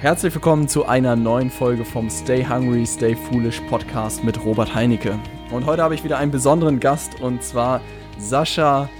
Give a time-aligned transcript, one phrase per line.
[0.00, 5.18] Herzlich willkommen zu einer neuen Folge vom Stay Hungry, Stay Foolish Podcast mit Robert Heinecke.
[5.50, 7.80] Und heute habe ich wieder einen besonderen Gast und zwar
[8.18, 8.90] Sascha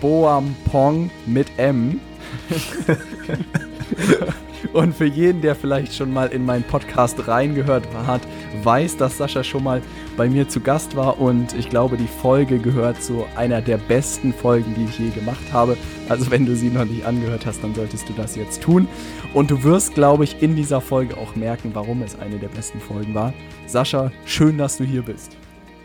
[0.00, 2.00] Boampong mit M.
[4.72, 8.22] und für jeden, der vielleicht schon mal in meinen Podcast reingehört hat,
[8.62, 9.82] weiß, dass Sascha schon mal
[10.16, 14.32] bei mir zu Gast war und ich glaube, die Folge gehört zu einer der besten
[14.32, 15.76] Folgen, die ich je gemacht habe.
[16.08, 18.88] Also wenn du sie noch nicht angehört hast, dann solltest du das jetzt tun.
[19.34, 22.80] Und du wirst, glaube ich, in dieser Folge auch merken, warum es eine der besten
[22.80, 23.32] Folgen war.
[23.66, 25.36] Sascha, schön, dass du hier bist.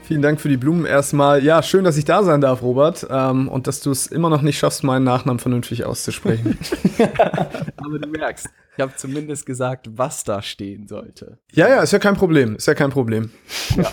[0.04, 1.42] Vielen Dank für die Blumen erstmal.
[1.44, 3.08] Ja, schön, dass ich da sein darf, Robert.
[3.10, 6.58] Ähm, und dass du es immer noch nicht schaffst, meinen Nachnamen vernünftig auszusprechen.
[7.78, 11.38] Aber du merkst, ich habe zumindest gesagt, was da stehen sollte.
[11.54, 12.56] Ja, ja, ist ja kein Problem.
[12.58, 13.32] Ist ja kein Problem.
[13.78, 13.92] Ja.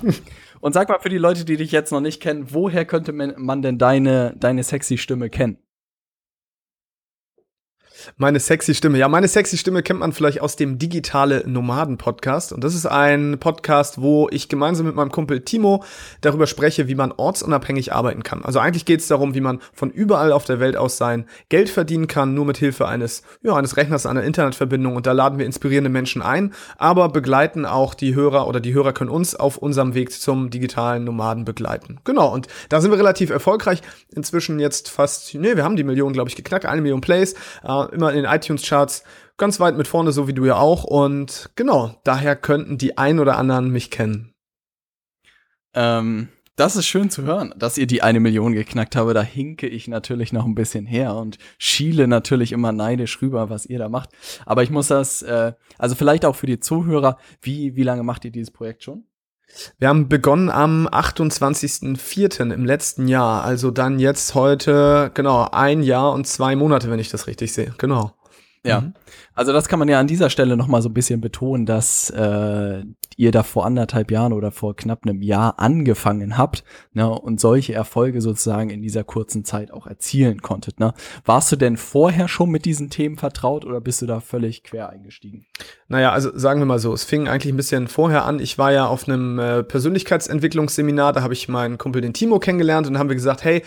[0.60, 3.62] Und sag mal für die Leute, die dich jetzt noch nicht kennen, woher könnte man
[3.62, 5.58] denn deine, deine sexy Stimme kennen?
[8.16, 8.98] Meine sexy Stimme.
[8.98, 12.52] Ja, meine sexy Stimme kennt man vielleicht aus dem Digitale Nomaden Podcast.
[12.52, 15.84] Und das ist ein Podcast, wo ich gemeinsam mit meinem Kumpel Timo
[16.20, 18.44] darüber spreche, wie man ortsunabhängig arbeiten kann.
[18.44, 21.68] Also eigentlich geht es darum, wie man von überall auf der Welt aus sein Geld
[21.68, 24.96] verdienen kann, nur mit Hilfe eines, ja, eines Rechners, einer Internetverbindung.
[24.96, 28.92] Und da laden wir inspirierende Menschen ein, aber begleiten auch die Hörer oder die Hörer
[28.92, 31.98] können uns auf unserem Weg zum digitalen Nomaden begleiten.
[32.04, 32.32] Genau.
[32.32, 33.82] Und da sind wir relativ erfolgreich.
[34.14, 37.34] Inzwischen jetzt fast, nee, wir haben die Million, glaube ich, geknackt, eine Million Plays.
[37.62, 39.04] Äh, immer in den iTunes-Charts
[39.36, 40.84] ganz weit mit vorne, so wie du ja auch.
[40.84, 44.34] Und genau, daher könnten die ein oder anderen mich kennen.
[45.74, 49.14] Ähm, das ist schön zu hören, dass ihr die eine Million geknackt habt.
[49.16, 53.64] Da hinke ich natürlich noch ein bisschen her und schiele natürlich immer neidisch rüber, was
[53.64, 54.10] ihr da macht.
[54.44, 58.26] Aber ich muss das, äh, also vielleicht auch für die Zuhörer, wie, wie lange macht
[58.26, 59.04] ihr dieses Projekt schon?
[59.78, 62.52] Wir haben begonnen am 28.04.
[62.52, 67.10] im letzten Jahr, also dann jetzt heute, genau, ein Jahr und zwei Monate, wenn ich
[67.10, 67.74] das richtig sehe.
[67.78, 68.12] Genau.
[68.64, 68.94] Ja, mhm.
[69.34, 72.10] also das kann man ja an dieser Stelle noch mal so ein bisschen betonen, dass
[72.10, 72.84] äh,
[73.16, 76.62] ihr da vor anderthalb Jahren oder vor knapp einem Jahr angefangen habt
[76.92, 80.78] ne, und solche Erfolge sozusagen in dieser kurzen Zeit auch erzielen konntet.
[80.78, 80.92] Ne?
[81.24, 84.90] Warst du denn vorher schon mit diesen Themen vertraut oder bist du da völlig quer
[84.90, 85.46] eingestiegen?
[85.88, 88.40] Naja, also sagen wir mal so, es fing eigentlich ein bisschen vorher an.
[88.40, 92.86] Ich war ja auf einem äh, Persönlichkeitsentwicklungsseminar, da habe ich meinen Kumpel den Timo kennengelernt
[92.86, 93.62] und haben wir gesagt, hey,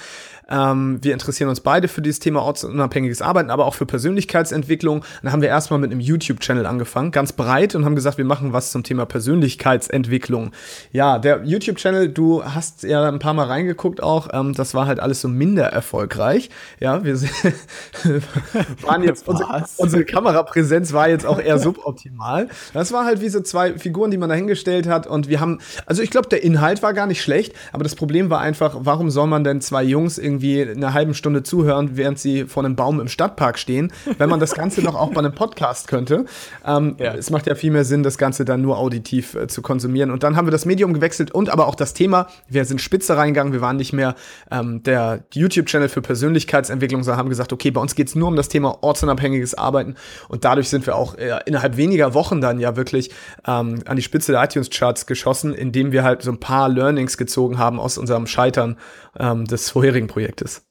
[0.49, 5.03] ähm, wir interessieren uns beide für dieses Thema ortsunabhängiges Arbeiten, aber auch für Persönlichkeitsentwicklung.
[5.21, 8.53] Dann haben wir erstmal mit einem YouTube-Channel angefangen, ganz breit und haben gesagt, wir machen
[8.53, 10.51] was zum Thema Persönlichkeitsentwicklung.
[10.91, 14.99] Ja, der YouTube-Channel, du hast ja ein paar Mal reingeguckt auch, ähm, das war halt
[14.99, 16.49] alles so minder erfolgreich.
[16.79, 17.13] Ja, wir
[18.81, 22.49] waren jetzt, unsere, unsere Kamerapräsenz war jetzt auch eher suboptimal.
[22.73, 25.59] Das war halt wie so zwei Figuren, die man da hingestellt hat und wir haben,
[25.85, 29.09] also ich glaube, der Inhalt war gar nicht schlecht, aber das Problem war einfach, warum
[29.09, 32.75] soll man denn zwei Jungs irgendwie irgendwie eine halbe Stunde zuhören, während sie vor einem
[32.75, 36.25] Baum im Stadtpark stehen, wenn man das Ganze noch auch bei einem Podcast könnte.
[36.65, 37.13] Ähm, ja.
[37.13, 40.11] Es macht ja viel mehr Sinn, das Ganze dann nur auditiv äh, zu konsumieren.
[40.11, 42.27] Und dann haben wir das Medium gewechselt und aber auch das Thema.
[42.47, 44.15] Wir sind spitze reingegangen, wir waren nicht mehr
[44.51, 48.35] ähm, der YouTube-Channel für Persönlichkeitsentwicklung, sondern haben gesagt, okay, bei uns geht es nur um
[48.35, 49.95] das Thema ortsunabhängiges Arbeiten.
[50.29, 53.11] Und dadurch sind wir auch äh, innerhalb weniger Wochen dann ja wirklich
[53.47, 57.57] ähm, an die Spitze der iTunes-Charts geschossen, indem wir halt so ein paar Learnings gezogen
[57.57, 58.77] haben aus unserem Scheitern
[59.17, 60.65] ähm, des vorherigen Projektes.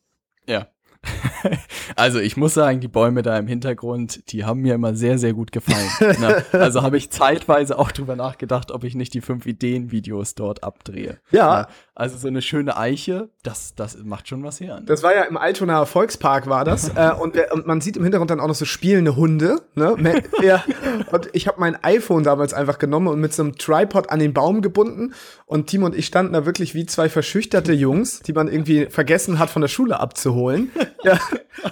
[0.46, 0.68] Ja.
[1.96, 5.32] also ich muss sagen, die Bäume da im Hintergrund, die haben mir immer sehr, sehr
[5.32, 5.88] gut gefallen.
[6.20, 6.44] ne?
[6.52, 11.18] Also habe ich zeitweise auch drüber nachgedacht, ob ich nicht die fünf Ideen-Videos dort abdrehe.
[11.30, 11.62] Ja.
[11.62, 11.66] Ne?
[11.94, 14.80] Also so eine schöne Eiche, das, das macht schon was her.
[14.80, 14.86] Ne?
[14.86, 16.88] Das war ja im Altonaer Volkspark war das.
[16.96, 19.60] äh, und, und, man sieht im Hintergrund dann auch noch so spielende Hunde.
[19.74, 20.22] Ne?
[20.42, 20.64] ja.
[21.10, 24.32] Und ich habe mein iPhone damals einfach genommen und mit so einem Tripod an den
[24.32, 25.14] Baum gebunden.
[25.46, 29.38] Und Timo und ich standen da wirklich wie zwei verschüchterte Jungs, die man irgendwie vergessen
[29.38, 30.70] hat, von der Schule abzuholen.
[31.04, 31.18] ja.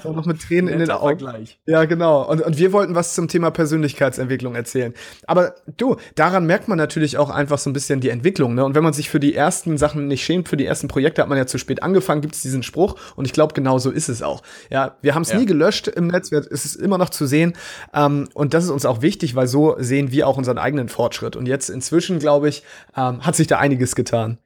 [0.03, 1.19] So noch mit Tränen in den Augen.
[1.19, 1.59] Vergleich.
[1.67, 2.29] Ja, genau.
[2.29, 4.95] Und, und wir wollten was zum Thema Persönlichkeitsentwicklung erzählen.
[5.27, 8.55] Aber du, daran merkt man natürlich auch einfach so ein bisschen die Entwicklung.
[8.55, 8.65] Ne?
[8.65, 11.29] Und wenn man sich für die ersten Sachen nicht schämt, für die ersten Projekte hat
[11.29, 12.97] man ja zu spät angefangen, gibt es diesen Spruch.
[13.17, 14.43] Und ich glaube, genau so ist es auch.
[14.71, 15.39] Ja, wir haben es ja.
[15.39, 17.55] nie gelöscht im Netz, es ist immer noch zu sehen.
[17.95, 21.37] Ähm, und das ist uns auch wichtig, weil so sehen wir auch unseren eigenen Fortschritt.
[21.37, 22.63] Und jetzt inzwischen, glaube ich,
[22.97, 24.39] ähm, hat sich da einiges getan.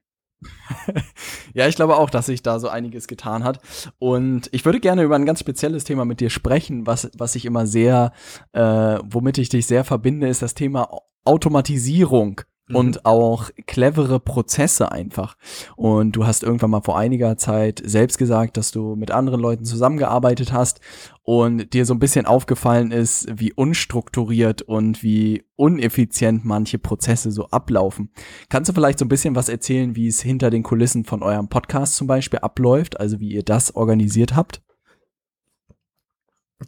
[1.55, 3.61] ja, ich glaube auch, dass sich da so einiges getan hat.
[3.99, 7.44] Und ich würde gerne über ein ganz spezielles Thema mit dir sprechen, was, was ich
[7.44, 8.12] immer sehr,
[8.52, 10.88] äh, womit ich dich sehr verbinde, ist das Thema
[11.25, 12.76] Automatisierung mhm.
[12.76, 15.37] und auch clevere Prozesse einfach.
[15.76, 19.64] Und du hast irgendwann mal vor einiger Zeit selbst gesagt, dass du mit anderen Leuten
[19.64, 20.81] zusammengearbeitet hast
[21.22, 27.46] und dir so ein bisschen aufgefallen ist, wie unstrukturiert und wie uneffizient manche Prozesse so
[27.46, 28.11] ablaufen.
[28.49, 31.49] Kannst du vielleicht so ein bisschen was erzählen, wie es hinter den Kulissen von eurem
[31.49, 34.62] Podcast zum Beispiel abläuft, also wie ihr das organisiert habt?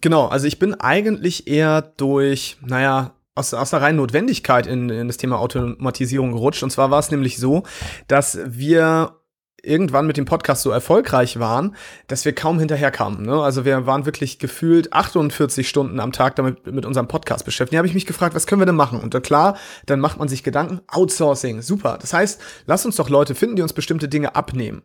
[0.01, 5.07] Genau, also ich bin eigentlich eher durch, naja, aus, aus der reinen Notwendigkeit in, in
[5.07, 6.65] das Thema Automatisierung gerutscht.
[6.65, 7.63] Und zwar war es nämlich so,
[8.09, 9.21] dass wir
[9.63, 13.23] irgendwann mit dem Podcast so erfolgreich waren, dass wir kaum hinterherkamen.
[13.23, 13.43] Ne?
[13.43, 17.75] Also wir waren wirklich gefühlt 48 Stunden am Tag damit mit unserem Podcast beschäftigt.
[17.75, 19.01] Da habe ich mich gefragt, was können wir denn machen?
[19.01, 19.57] Und da klar,
[19.87, 21.99] dann macht man sich Gedanken, Outsourcing, super.
[22.01, 24.83] Das heißt, lass uns doch Leute finden, die uns bestimmte Dinge abnehmen.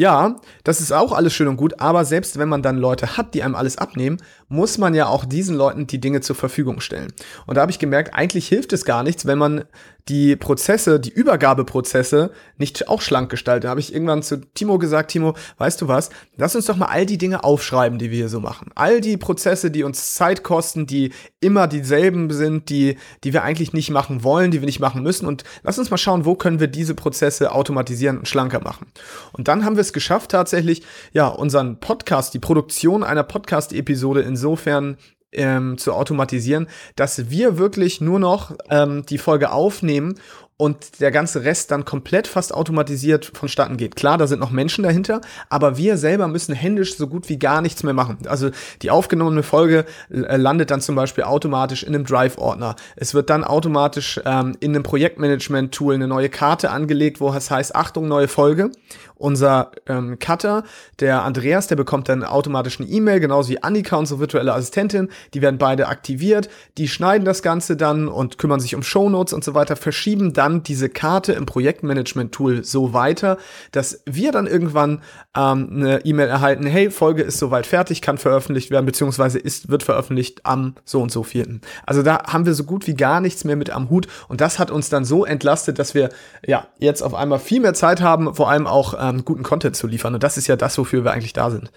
[0.00, 3.34] Ja, das ist auch alles schön und gut, aber selbst wenn man dann Leute hat,
[3.34, 4.16] die einem alles abnehmen,
[4.48, 7.12] muss man ja auch diesen Leuten die Dinge zur Verfügung stellen.
[7.46, 9.64] Und da habe ich gemerkt, eigentlich hilft es gar nichts, wenn man
[10.08, 13.64] die Prozesse, die Übergabeprozesse nicht auch schlank gestaltet.
[13.64, 16.86] Da habe ich irgendwann zu Timo gesagt, Timo, weißt du was, lass uns doch mal
[16.86, 18.70] all die Dinge aufschreiben, die wir hier so machen.
[18.74, 23.72] All die Prozesse, die uns Zeit kosten, die immer dieselben sind, die, die wir eigentlich
[23.72, 25.26] nicht machen wollen, die wir nicht machen müssen.
[25.26, 28.86] Und lass uns mal schauen, wo können wir diese Prozesse automatisieren und schlanker machen.
[29.32, 30.82] Und dann haben wir es geschafft, tatsächlich,
[31.12, 34.96] ja, unseren Podcast, die Produktion einer Podcast-Episode insofern
[35.32, 40.16] ähm, zu automatisieren, dass wir wirklich nur noch ähm, die Folge aufnehmen
[40.60, 43.96] und der ganze Rest dann komplett fast automatisiert vonstatten geht.
[43.96, 47.62] Klar, da sind noch Menschen dahinter, aber wir selber müssen händisch so gut wie gar
[47.62, 48.18] nichts mehr machen.
[48.28, 48.50] Also
[48.82, 52.76] die aufgenommene Folge äh, landet dann zum Beispiel automatisch in einem Drive-Ordner.
[52.94, 57.74] Es wird dann automatisch ähm, in einem Projektmanagement-Tool eine neue Karte angelegt, wo es heißt,
[57.74, 58.70] Achtung, neue Folge.
[59.20, 60.64] Unser ähm, Cutter,
[60.98, 65.10] der Andreas, der bekommt dann automatisch eine E-Mail, genauso wie Annika, unsere virtuelle Assistentin.
[65.34, 69.44] Die werden beide aktiviert, die schneiden das Ganze dann und kümmern sich um Shownotes und
[69.44, 73.36] so weiter, verschieben dann diese Karte im Projektmanagement-Tool so weiter,
[73.72, 75.02] dass wir dann irgendwann
[75.36, 79.82] ähm, eine E-Mail erhalten, hey, Folge ist soweit fertig, kann veröffentlicht werden, beziehungsweise ist, wird
[79.82, 81.60] veröffentlicht am so und so vierten.
[81.84, 84.58] Also da haben wir so gut wie gar nichts mehr mit am Hut und das
[84.58, 86.08] hat uns dann so entlastet, dass wir
[86.46, 89.76] ja jetzt auf einmal viel mehr Zeit haben, vor allem auch äh, ähm, guten Content
[89.76, 90.14] zu liefern.
[90.14, 91.70] Und das ist ja das, wofür wir eigentlich da sind.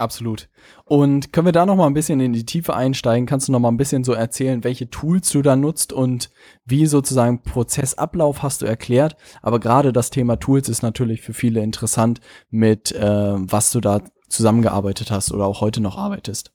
[0.00, 0.48] Absolut.
[0.86, 3.26] Und können wir da noch mal ein bisschen in die Tiefe einsteigen?
[3.26, 6.30] Kannst du noch mal ein bisschen so erzählen, welche Tools du da nutzt und
[6.64, 9.16] wie sozusagen Prozessablauf hast du erklärt?
[9.42, 14.00] Aber gerade das Thema Tools ist natürlich für viele interessant, mit äh, was du da
[14.30, 16.52] zusammengearbeitet hast oder auch heute noch arbeitest.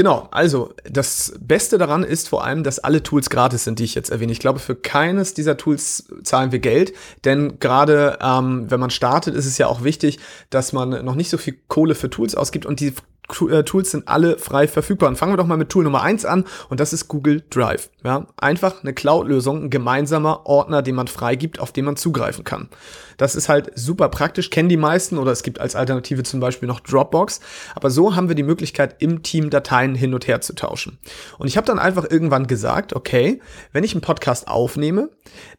[0.00, 3.94] Genau, also das Beste daran ist vor allem, dass alle Tools gratis sind, die ich
[3.94, 4.32] jetzt erwähne.
[4.32, 6.94] Ich glaube, für keines dieser Tools zahlen wir Geld,
[7.26, 10.18] denn gerade ähm, wenn man startet, ist es ja auch wichtig,
[10.48, 12.94] dass man noch nicht so viel Kohle für Tools ausgibt und die
[13.32, 15.08] Tools sind alle frei verfügbar.
[15.08, 17.90] Und fangen wir doch mal mit Tool Nummer eins an und das ist Google Drive.
[18.04, 22.68] Ja, einfach eine Cloud-Lösung, ein gemeinsamer Ordner, den man freigibt, auf den man zugreifen kann.
[23.16, 26.66] Das ist halt super praktisch, kennen die meisten oder es gibt als Alternative zum Beispiel
[26.66, 27.40] noch Dropbox.
[27.74, 30.98] Aber so haben wir die Möglichkeit, im Team Dateien hin und her zu tauschen.
[31.38, 33.40] Und ich habe dann einfach irgendwann gesagt, okay,
[33.72, 35.10] wenn ich einen Podcast aufnehme,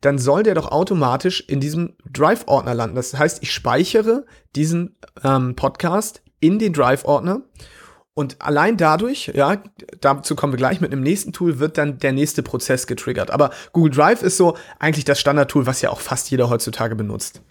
[0.02, 2.96] dann soll der doch automatisch in diesem Drive-Ordner landen.
[2.96, 4.26] Das heißt, ich speichere
[4.56, 7.42] diesen ähm, Podcast in den Drive-Ordner.
[8.14, 9.64] Und allein dadurch, ja,
[10.02, 13.32] dazu kommen wir gleich mit einem nächsten Tool, wird dann der nächste Prozess getriggert.
[13.32, 17.42] Aber Google Drive ist so eigentlich das Standardtool, was ja auch fast jeder heutzutage benutzt.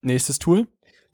[0.00, 0.68] Nächstes Tool?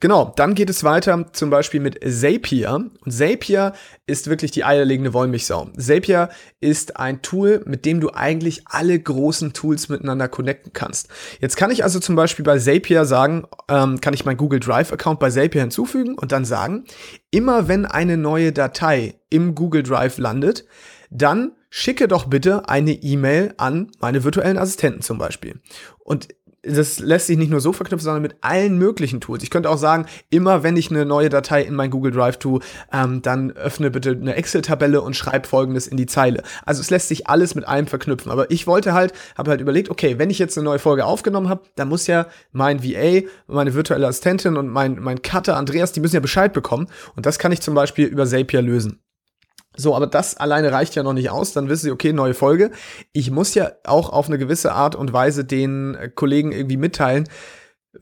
[0.05, 2.75] Genau, dann geht es weiter zum Beispiel mit Zapier.
[2.75, 3.73] Und Zapier
[4.05, 5.71] ist wirklich die eierlegende Wollmilchsau.
[5.79, 6.29] Zapier
[6.59, 11.07] ist ein Tool, mit dem du eigentlich alle großen Tools miteinander connecten kannst.
[11.39, 15.19] Jetzt kann ich also zum Beispiel bei Zapier sagen, ähm, kann ich meinen Google Drive-Account
[15.19, 16.85] bei Zapier hinzufügen und dann sagen,
[17.31, 20.65] immer wenn eine neue Datei im Google Drive landet,
[21.09, 25.59] dann schicke doch bitte eine E-Mail an meine virtuellen Assistenten zum Beispiel.
[25.97, 26.27] Und
[26.65, 29.43] das lässt sich nicht nur so verknüpfen, sondern mit allen möglichen Tools.
[29.43, 32.59] Ich könnte auch sagen, immer wenn ich eine neue Datei in mein Google Drive tue,
[32.91, 36.43] ähm, dann öffne bitte eine Excel-Tabelle und schreib folgendes in die Zeile.
[36.65, 38.31] Also es lässt sich alles mit allem verknüpfen.
[38.31, 41.49] Aber ich wollte halt, habe halt überlegt, okay, wenn ich jetzt eine neue Folge aufgenommen
[41.49, 45.99] habe, dann muss ja mein VA, meine virtuelle Assistentin und mein, mein Cutter Andreas, die
[45.99, 46.87] müssen ja Bescheid bekommen.
[47.15, 49.04] Und das kann ich zum Beispiel über Zapier lösen.
[49.77, 51.53] So, aber das alleine reicht ja noch nicht aus.
[51.53, 52.71] Dann wissen sie, okay, neue Folge.
[53.11, 57.27] Ich muss ja auch auf eine gewisse Art und Weise den äh, Kollegen irgendwie mitteilen,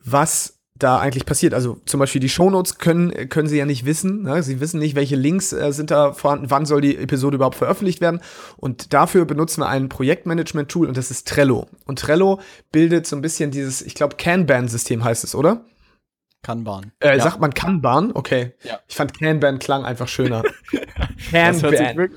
[0.03, 1.53] was da eigentlich passiert.
[1.53, 4.23] Also zum Beispiel die Shownotes können, können sie ja nicht wissen.
[4.23, 4.43] Ne?
[4.43, 8.01] Sie wissen nicht, welche Links äh, sind da vorhanden, wann soll die Episode überhaupt veröffentlicht
[8.01, 8.21] werden.
[8.57, 11.67] Und dafür benutzen wir ein Projektmanagement-Tool und das ist Trello.
[11.85, 12.39] Und Trello
[12.71, 15.63] bildet so ein bisschen dieses, ich glaube, Kanban-System heißt es, oder?
[16.43, 16.91] Kanban.
[17.00, 17.23] Äh, ja.
[17.23, 18.12] Sagt man Kanban?
[18.13, 18.53] Okay.
[18.63, 18.79] Ja.
[18.88, 20.43] Ich fand Kanban klang einfach schöner.
[21.31, 22.09] Kanban.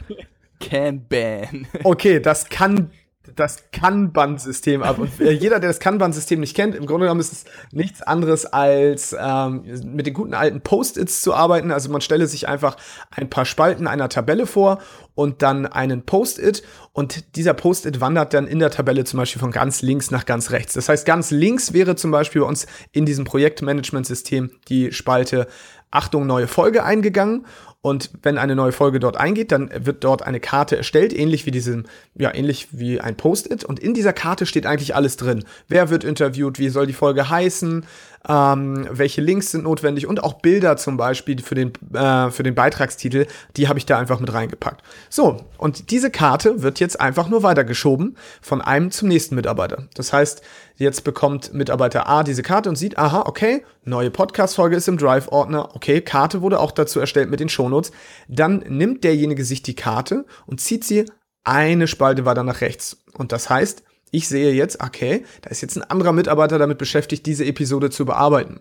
[0.60, 1.66] Kanban.
[1.84, 2.90] okay, das kann
[3.34, 4.98] das Kanban-System ab.
[4.98, 8.46] Und äh, jeder, der das Kanban-System nicht kennt, im Grunde genommen ist es nichts anderes
[8.46, 11.70] als ähm, mit den guten alten Post-its zu arbeiten.
[11.70, 12.76] Also man stelle sich einfach
[13.10, 14.78] ein paar Spalten einer Tabelle vor
[15.14, 19.50] und dann einen Post-it und dieser Post-it wandert dann in der Tabelle zum Beispiel von
[19.50, 20.74] ganz links nach ganz rechts.
[20.74, 25.46] Das heißt, ganz links wäre zum Beispiel bei uns in diesem Projektmanagement-System die Spalte
[25.90, 27.46] Achtung, neue Folge eingegangen.
[27.82, 31.52] Und wenn eine neue Folge dort eingeht, dann wird dort eine Karte erstellt, ähnlich wie
[31.52, 31.84] diesem,
[32.16, 33.64] ja, ähnlich wie ein Post-it.
[33.64, 35.44] Und in dieser Karte steht eigentlich alles drin.
[35.68, 36.58] Wer wird interviewt?
[36.58, 37.86] Wie soll die Folge heißen?
[38.28, 42.54] Ähm, welche Links sind notwendig und auch Bilder zum Beispiel für den, äh, für den
[42.54, 44.82] Beitragstitel, die habe ich da einfach mit reingepackt.
[45.08, 49.88] So, und diese Karte wird jetzt einfach nur weitergeschoben von einem zum nächsten Mitarbeiter.
[49.94, 50.42] Das heißt,
[50.76, 55.74] jetzt bekommt Mitarbeiter A diese Karte und sieht, aha, okay, neue Podcast-Folge ist im Drive-Ordner,
[55.74, 57.92] okay, Karte wurde auch dazu erstellt mit den Shownotes.
[58.28, 61.06] Dann nimmt derjenige sich die Karte und zieht sie
[61.44, 63.04] eine Spalte weiter nach rechts.
[63.14, 67.26] Und das heißt, ich sehe jetzt, okay, da ist jetzt ein anderer Mitarbeiter damit beschäftigt,
[67.26, 68.60] diese Episode zu bearbeiten.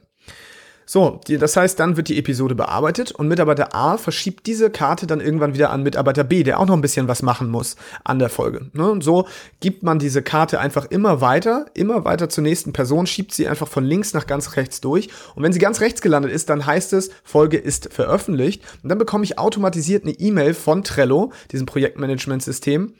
[0.87, 5.07] So, die, das heißt, dann wird die Episode bearbeitet und Mitarbeiter A verschiebt diese Karte
[5.07, 8.19] dann irgendwann wieder an Mitarbeiter B, der auch noch ein bisschen was machen muss an
[8.19, 8.69] der Folge.
[8.73, 8.89] Ne?
[8.91, 9.27] Und so
[9.59, 13.67] gibt man diese Karte einfach immer weiter, immer weiter zur nächsten Person, schiebt sie einfach
[13.67, 15.09] von links nach ganz rechts durch.
[15.33, 18.61] Und wenn sie ganz rechts gelandet ist, dann heißt es, Folge ist veröffentlicht.
[18.83, 22.93] Und dann bekomme ich automatisiert eine E-Mail von Trello, diesem Projektmanagementsystem,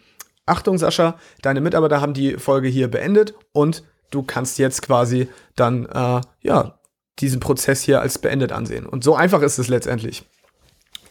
[0.46, 5.86] Achtung, Sascha, deine Mitarbeiter haben die Folge hier beendet und du kannst jetzt quasi dann,
[5.86, 6.80] äh, ja,
[7.20, 8.86] diesen Prozess hier als beendet ansehen.
[8.86, 10.26] Und so einfach ist es letztendlich.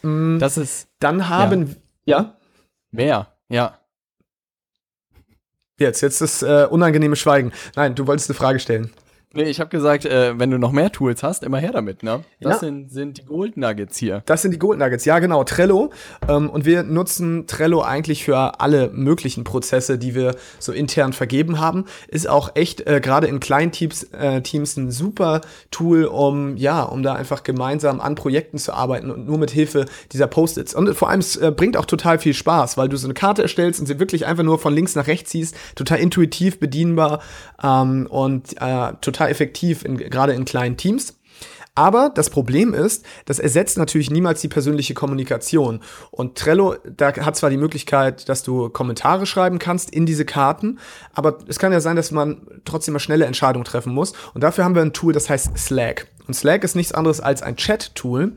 [0.02, 0.38] Mhm.
[0.38, 0.88] Das ist.
[1.00, 2.18] Dann haben, ja?
[2.18, 2.36] ja?
[2.90, 3.78] Mehr, ja.
[5.78, 7.52] Jetzt, jetzt das äh, unangenehme Schweigen.
[7.74, 8.92] Nein, du wolltest eine Frage stellen.
[9.34, 12.24] Nee, ich habe gesagt, äh, wenn du noch mehr Tools hast, immer her damit, ne?
[12.40, 12.58] Das ja.
[12.60, 14.22] sind, sind die Gold Nuggets hier.
[14.26, 15.90] Das sind die Gold Nuggets, ja genau, Trello.
[16.28, 21.58] Ähm, und wir nutzen Trello eigentlich für alle möglichen Prozesse, die wir so intern vergeben
[21.58, 21.84] haben.
[22.08, 26.82] Ist auch echt äh, gerade in kleinen Teams, äh, Teams ein super Tool, um ja,
[26.82, 30.74] um da einfach gemeinsam an Projekten zu arbeiten und nur mit Hilfe dieser Post-its.
[30.74, 33.42] Und vor allem es äh, bringt auch total viel Spaß, weil du so eine Karte
[33.42, 37.20] erstellst und sie wirklich einfach nur von links nach rechts ziehst, total intuitiv bedienbar
[37.62, 41.14] ähm, und äh, total total effektiv, in, gerade in kleinen Teams.
[41.76, 45.80] Aber das Problem ist, das ersetzt natürlich niemals die persönliche Kommunikation.
[46.12, 50.78] Und Trello, da hat zwar die Möglichkeit, dass du Kommentare schreiben kannst in diese Karten,
[51.14, 54.12] aber es kann ja sein, dass man trotzdem mal schnelle Entscheidungen treffen muss.
[54.34, 56.06] Und dafür haben wir ein Tool, das heißt Slack.
[56.28, 58.34] Und Slack ist nichts anderes als ein Chat-Tool.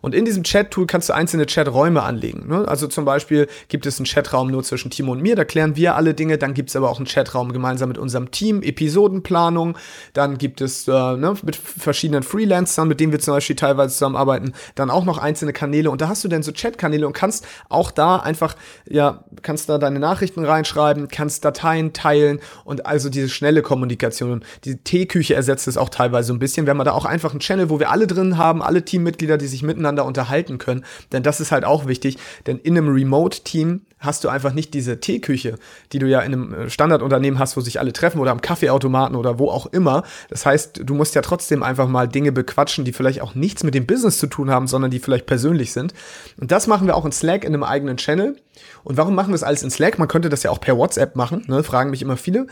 [0.00, 2.48] Und in diesem Chat-Tool kannst du einzelne Chaträume anlegen.
[2.48, 2.66] Ne?
[2.66, 5.96] Also zum Beispiel gibt es einen Chatraum nur zwischen Timo und mir, da klären wir
[5.96, 6.38] alle Dinge.
[6.38, 9.76] Dann gibt es aber auch einen Chatraum gemeinsam mit unserem Team, Episodenplanung.
[10.12, 14.52] Dann gibt es äh, ne, mit verschiedenen Freelancern, mit denen wir zum Beispiel teilweise zusammenarbeiten,
[14.74, 15.90] dann auch noch einzelne Kanäle.
[15.90, 18.54] Und da hast du dann so Chat-Kanäle und kannst auch da einfach,
[18.88, 24.44] ja, kannst da deine Nachrichten reinschreiben, kannst Dateien teilen und also diese schnelle Kommunikation.
[24.64, 26.66] Die Teeküche ersetzt es auch teilweise so ein bisschen.
[26.66, 29.46] Wir haben da auch einfach einen Channel, wo wir alle drin haben, alle Teammitglieder, die
[29.46, 30.84] sich miteinander miteinander unterhalten können.
[31.12, 35.00] Denn das ist halt auch wichtig, denn in einem Remote-Team hast du einfach nicht diese
[35.00, 35.58] Teeküche,
[35.92, 39.16] die du ja in einem äh, Standardunternehmen hast, wo sich alle treffen oder am Kaffeeautomaten
[39.16, 40.04] oder wo auch immer.
[40.28, 43.74] Das heißt, du musst ja trotzdem einfach mal Dinge bequatschen, die vielleicht auch nichts mit
[43.74, 45.94] dem Business zu tun haben, sondern die vielleicht persönlich sind.
[46.40, 48.36] Und das machen wir auch in Slack in einem eigenen Channel.
[48.84, 49.98] Und warum machen wir es alles in Slack?
[49.98, 51.62] Man könnte das ja auch per WhatsApp machen, ne?
[51.62, 52.46] fragen mich immer viele.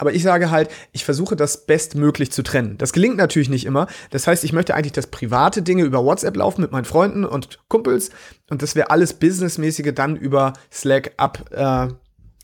[0.00, 2.78] Aber ich sage halt, ich versuche das bestmöglich zu trennen.
[2.78, 3.86] Das gelingt natürlich nicht immer.
[4.10, 7.58] Das heißt, ich möchte eigentlich, dass private Dinge über WhatsApp laufen mit meinen Freunden und
[7.68, 8.10] Kumpels
[8.50, 11.88] und dass wir alles Businessmäßige dann über Slack ab, äh,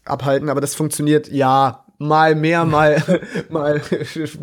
[0.04, 0.48] abhalten.
[0.48, 3.02] Aber das funktioniert ja mal mehr, mal,
[3.50, 3.82] mal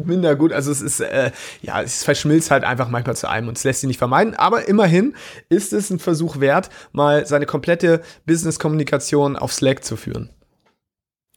[0.06, 0.52] minder gut.
[0.52, 3.82] Also es ist, äh, ja, es verschmilzt halt einfach manchmal zu einem und es lässt
[3.82, 4.36] sich nicht vermeiden.
[4.36, 5.16] Aber immerhin
[5.50, 10.30] ist es ein Versuch wert, mal seine komplette Business-Kommunikation auf Slack zu führen.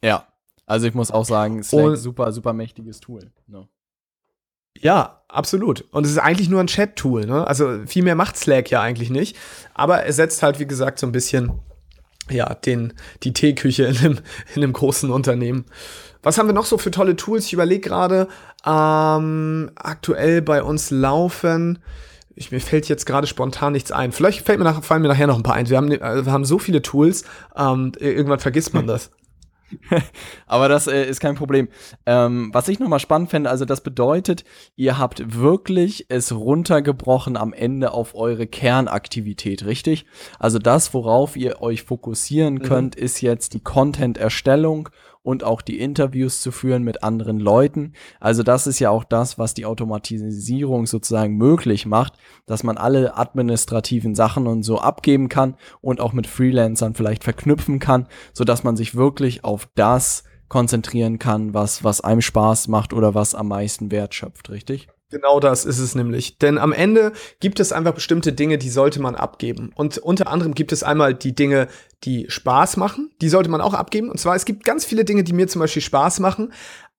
[0.03, 0.27] Ja,
[0.65, 3.31] also ich muss auch sagen, Slack und, super, super mächtiges Tool.
[3.47, 3.61] No.
[3.61, 3.67] Ne?
[4.79, 5.85] Ja, absolut.
[5.91, 7.25] Und es ist eigentlich nur ein Chat-Tool.
[7.25, 7.45] Ne?
[7.45, 9.37] Also viel mehr macht Slack ja eigentlich nicht.
[9.73, 11.59] Aber es setzt halt, wie gesagt, so ein bisschen
[12.29, 12.93] ja, den,
[13.23, 14.19] die Teeküche in einem,
[14.55, 15.65] in einem großen Unternehmen.
[16.23, 17.45] Was haben wir noch so für tolle Tools?
[17.45, 18.27] Ich überlege gerade,
[18.65, 21.79] ähm, aktuell bei uns laufen.
[22.35, 24.11] Ich, mir fällt jetzt gerade spontan nichts ein.
[24.11, 25.69] Vielleicht fällt mir nach, fallen mir nachher noch ein paar ein.
[25.69, 27.23] Wir haben, äh, wir haben so viele Tools,
[27.55, 29.09] ähm, irgendwann vergisst man das.
[30.47, 31.67] Aber das äh, ist kein Problem.
[32.05, 34.43] Ähm, was ich nochmal spannend fände, also das bedeutet,
[34.75, 40.05] ihr habt wirklich es runtergebrochen am Ende auf eure Kernaktivität, richtig?
[40.39, 42.63] Also das, worauf ihr euch fokussieren mhm.
[42.63, 43.03] könnt, mhm.
[43.03, 44.89] ist jetzt die Content-Erstellung
[45.27, 47.91] und auch die Interviews zu führen mit anderen Leuten.
[48.21, 52.13] Also das ist ja auch das, was die Automatisierung sozusagen möglich macht,
[52.45, 57.79] dass man alle administrativen Sachen und so abgeben kann und auch mit Freelancern vielleicht verknüpfen
[57.79, 62.93] kann, so dass man sich wirklich auf das konzentrieren kann, was, was einem Spaß macht
[62.93, 64.87] oder was am meisten Wert schöpft, richtig?
[65.09, 66.37] Genau das ist es nämlich.
[66.37, 69.71] Denn am Ende gibt es einfach bestimmte Dinge, die sollte man abgeben.
[69.75, 71.69] Und unter anderem gibt es einmal die Dinge,
[72.03, 73.11] die Spaß machen.
[73.21, 74.09] Die sollte man auch abgeben.
[74.09, 76.51] Und zwar, es gibt ganz viele Dinge, die mir zum Beispiel Spaß machen.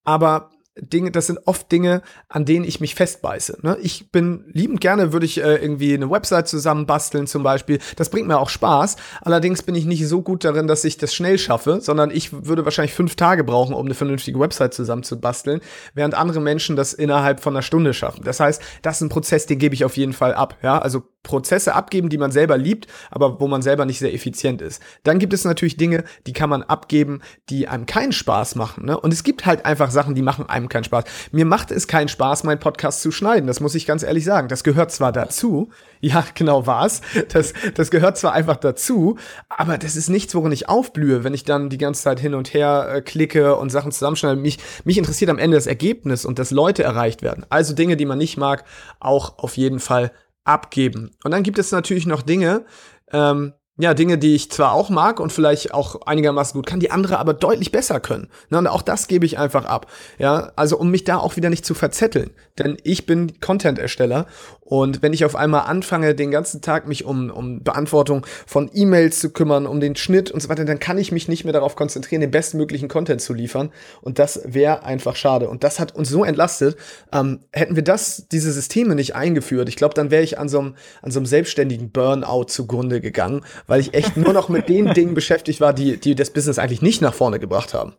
[0.05, 3.59] Aber Dinge, das sind oft Dinge, an denen ich mich festbeiße.
[3.63, 3.77] Ne?
[3.83, 7.79] Ich bin liebend gerne, würde ich äh, irgendwie eine Website zusammenbasteln zum Beispiel.
[7.97, 8.97] Das bringt mir auch Spaß.
[9.23, 12.65] Allerdings bin ich nicht so gut darin, dass ich das schnell schaffe, sondern ich würde
[12.65, 15.61] wahrscheinlich fünf Tage brauchen, um eine vernünftige Website zusammenzubasteln,
[15.95, 18.23] während andere Menschen das innerhalb von einer Stunde schaffen.
[18.25, 20.57] Das heißt, das ist ein Prozess, den gebe ich auf jeden Fall ab.
[20.63, 24.63] Ja, also Prozesse abgeben, die man selber liebt, aber wo man selber nicht sehr effizient
[24.63, 24.83] ist.
[25.03, 27.21] Dann gibt es natürlich Dinge, die kann man abgeben,
[27.51, 28.87] die einem keinen Spaß machen.
[28.87, 28.99] Ne?
[28.99, 31.05] Und es gibt halt einfach Sachen, die machen einem keinen Spaß.
[31.33, 33.47] Mir macht es keinen Spaß, meinen Podcast zu schneiden.
[33.47, 34.49] Das muss ich ganz ehrlich sagen.
[34.49, 35.71] Das gehört zwar dazu.
[36.01, 37.01] Ja, genau war's.
[37.31, 41.43] Das, das gehört zwar einfach dazu, aber das ist nichts, worin ich aufblühe, wenn ich
[41.43, 44.41] dann die ganze Zeit hin und her äh, klicke und Sachen zusammenschneide.
[44.41, 47.45] Mich, mich interessiert am Ende das Ergebnis und dass Leute erreicht werden.
[47.49, 48.63] Also Dinge, die man nicht mag,
[49.01, 50.13] auch auf jeden Fall
[50.45, 51.11] abgeben.
[51.25, 52.65] Und dann gibt es natürlich noch Dinge,
[53.13, 56.91] ähm, ja, Dinge, die ich zwar auch mag und vielleicht auch einigermaßen gut kann, die
[56.91, 58.29] andere aber deutlich besser können.
[58.51, 59.87] Ne, und auch das gebe ich einfach ab.
[60.19, 62.31] Ja, also um mich da auch wieder nicht zu verzetteln.
[62.59, 64.27] Denn ich bin Content-Ersteller
[64.69, 69.19] und wenn ich auf einmal anfange, den ganzen Tag mich um, um Beantwortung von E-Mails
[69.19, 71.75] zu kümmern, um den Schnitt und so weiter, dann kann ich mich nicht mehr darauf
[71.75, 73.71] konzentrieren, den bestmöglichen Content zu liefern.
[74.03, 75.49] Und das wäre einfach schade.
[75.49, 76.77] Und das hat uns so entlastet.
[77.13, 80.59] Ähm, hätten wir das, diese Systeme nicht eingeführt, ich glaube, dann wäre ich an so
[80.59, 84.87] einem an so einem selbstständigen Burnout zugrunde gegangen weil ich echt nur noch mit den
[84.95, 87.95] Dingen beschäftigt war, die, die das Business eigentlich nicht nach vorne gebracht haben.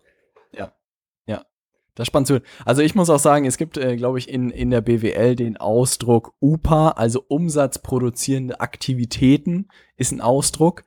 [0.52, 0.74] Ja,
[1.26, 1.46] ja.
[1.96, 2.42] Das spannt zu.
[2.66, 5.56] Also ich muss auch sagen, es gibt, äh, glaube ich, in, in der BWL den
[5.58, 10.84] Ausdruck UPA, also umsatzproduzierende Aktivitäten, ist ein Ausdruck.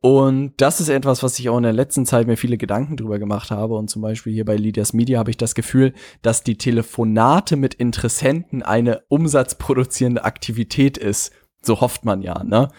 [0.00, 3.18] Und das ist etwas, was ich auch in der letzten Zeit mir viele Gedanken drüber
[3.18, 3.74] gemacht habe.
[3.74, 5.92] Und zum Beispiel hier bei Lydias Media habe ich das Gefühl,
[6.22, 11.32] dass die Telefonate mit Interessenten eine umsatzproduzierende Aktivität ist.
[11.62, 12.70] So hofft man ja, ne?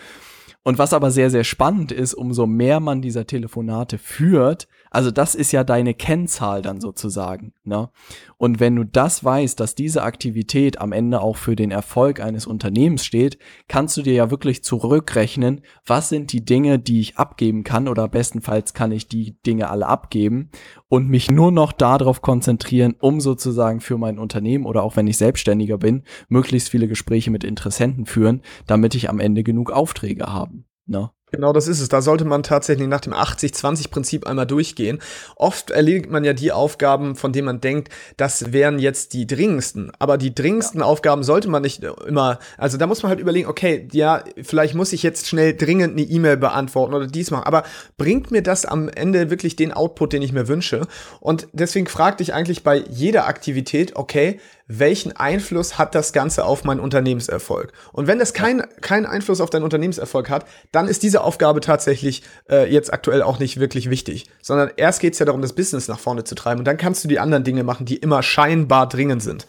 [0.70, 5.36] Und was aber sehr, sehr spannend ist, umso mehr man dieser Telefonate führt, also das
[5.36, 7.54] ist ja deine Kennzahl dann sozusagen.
[7.64, 7.90] Ne?
[8.38, 12.48] Und wenn du das weißt, dass diese Aktivität am Ende auch für den Erfolg eines
[12.48, 17.64] Unternehmens steht, kannst du dir ja wirklich zurückrechnen, was sind die Dinge, die ich abgeben
[17.64, 20.50] kann oder bestenfalls kann ich die Dinge alle abgeben
[20.88, 25.18] und mich nur noch darauf konzentrieren, um sozusagen für mein Unternehmen oder auch wenn ich
[25.18, 30.64] Selbstständiger bin, möglichst viele Gespräche mit Interessenten führen, damit ich am Ende genug Aufträge habe.
[30.86, 31.12] Ne?
[31.32, 31.90] Genau, das ist es.
[31.90, 35.00] Da sollte man tatsächlich nach dem 80-20-Prinzip einmal durchgehen.
[35.36, 39.92] Oft erledigt man ja die Aufgaben, von denen man denkt, das wären jetzt die dringendsten.
[40.00, 40.86] Aber die dringendsten ja.
[40.88, 44.92] Aufgaben sollte man nicht immer, also da muss man halt überlegen, okay, ja, vielleicht muss
[44.92, 47.46] ich jetzt schnell dringend eine E-Mail beantworten oder dies machen.
[47.46, 47.64] Aber
[47.98, 50.88] bringt mir das am Ende wirklich den Output, den ich mir wünsche?
[51.20, 54.40] Und deswegen fragte ich eigentlich bei jeder Aktivität, okay,
[54.70, 57.74] welchen Einfluss hat das Ganze auf meinen Unternehmenserfolg?
[57.92, 62.24] Und wenn das keinen kein Einfluss auf deinen Unternehmenserfolg hat, dann ist diese Aufgabe tatsächlich
[62.50, 64.28] äh, jetzt aktuell auch nicht wirklich wichtig.
[64.42, 66.60] Sondern erst geht es ja darum, das Business nach vorne zu treiben.
[66.60, 69.48] Und dann kannst du die anderen Dinge machen, die immer scheinbar dringend sind.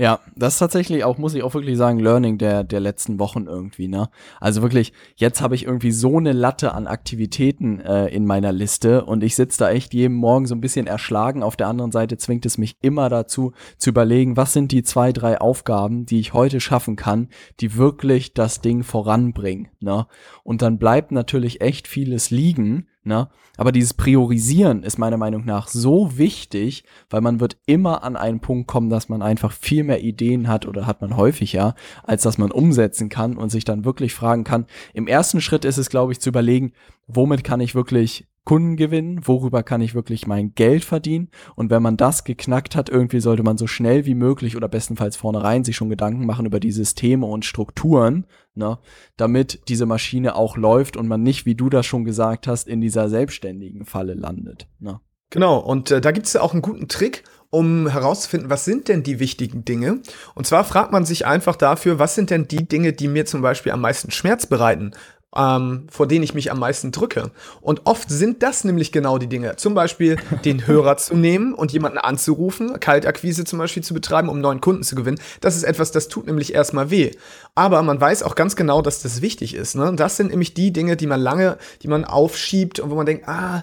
[0.00, 3.46] Ja, das ist tatsächlich auch, muss ich auch wirklich sagen, Learning der, der letzten Wochen
[3.46, 4.10] irgendwie, ne?
[4.40, 9.04] Also wirklich, jetzt habe ich irgendwie so eine Latte an Aktivitäten äh, in meiner Liste
[9.04, 11.42] und ich sitze da echt jeden Morgen so ein bisschen erschlagen.
[11.42, 15.12] Auf der anderen Seite zwingt es mich immer dazu, zu überlegen, was sind die zwei,
[15.12, 20.06] drei Aufgaben, die ich heute schaffen kann, die wirklich das Ding voranbringen, ne?
[20.44, 23.28] Und dann bleibt natürlich echt vieles liegen, Ne?
[23.56, 28.38] Aber dieses Priorisieren ist meiner Meinung nach so wichtig, weil man wird immer an einen
[28.38, 32.22] Punkt kommen, dass man einfach viel mehr Ideen hat oder hat man häufig ja, als
[32.22, 34.66] dass man umsetzen kann und sich dann wirklich fragen kann.
[34.92, 36.72] Im ersten Schritt ist es, glaube ich, zu überlegen,
[37.06, 41.82] womit kann ich wirklich Kunden gewinnen, worüber kann ich wirklich mein Geld verdienen und wenn
[41.82, 45.76] man das geknackt hat, irgendwie sollte man so schnell wie möglich oder bestenfalls vornherein sich
[45.76, 48.78] schon Gedanken machen über die Systeme und Strukturen, ne,
[49.18, 52.80] damit diese Maschine auch läuft und man nicht, wie du das schon gesagt hast, in
[52.80, 54.66] dieser selbstständigen Falle landet.
[54.78, 54.98] Ne.
[55.28, 58.88] Genau, und äh, da gibt es ja auch einen guten Trick, um herauszufinden, was sind
[58.88, 60.00] denn die wichtigen Dinge.
[60.34, 63.42] Und zwar fragt man sich einfach dafür, was sind denn die Dinge, die mir zum
[63.42, 64.92] Beispiel am meisten Schmerz bereiten
[65.38, 67.30] ähm, vor denen ich mich am meisten drücke.
[67.60, 69.56] Und oft sind das nämlich genau die Dinge.
[69.56, 74.40] Zum Beispiel den Hörer zu nehmen und jemanden anzurufen, Kaltakquise zum Beispiel zu betreiben, um
[74.40, 75.20] neuen Kunden zu gewinnen.
[75.40, 77.12] Das ist etwas, das tut nämlich erstmal weh.
[77.54, 79.76] Aber man weiß auch ganz genau, dass das wichtig ist.
[79.76, 79.92] Ne?
[79.94, 83.28] Das sind nämlich die Dinge, die man lange, die man aufschiebt und wo man denkt,
[83.28, 83.62] ah,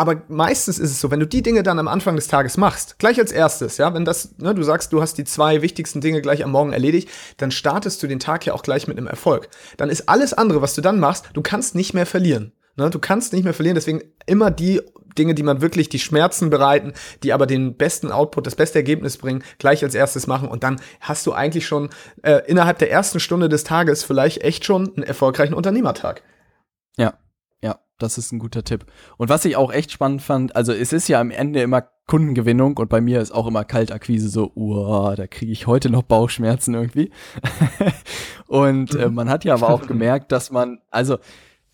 [0.00, 2.98] aber meistens ist es so, wenn du die Dinge dann am Anfang des Tages machst,
[2.98, 6.22] gleich als erstes, ja, wenn das, ne, du sagst, du hast die zwei wichtigsten Dinge
[6.22, 9.50] gleich am Morgen erledigt, dann startest du den Tag ja auch gleich mit einem Erfolg.
[9.76, 12.52] Dann ist alles andere, was du dann machst, du kannst nicht mehr verlieren.
[12.76, 12.88] Ne?
[12.88, 14.80] Du kannst nicht mehr verlieren, deswegen immer die
[15.18, 19.18] Dinge, die man wirklich die Schmerzen bereiten, die aber den besten Output, das beste Ergebnis
[19.18, 21.90] bringen, gleich als erstes machen und dann hast du eigentlich schon
[22.22, 26.22] äh, innerhalb der ersten Stunde des Tages vielleicht echt schon einen erfolgreichen Unternehmertag.
[26.96, 27.18] Ja,
[28.02, 28.86] das ist ein guter Tipp.
[29.16, 32.76] Und was ich auch echt spannend fand, also es ist ja am Ende immer Kundengewinnung
[32.76, 36.74] und bei mir ist auch immer Kaltakquise so, uah, da kriege ich heute noch Bauchschmerzen
[36.74, 37.10] irgendwie.
[38.48, 41.18] und äh, man hat ja aber auch gemerkt, dass man, also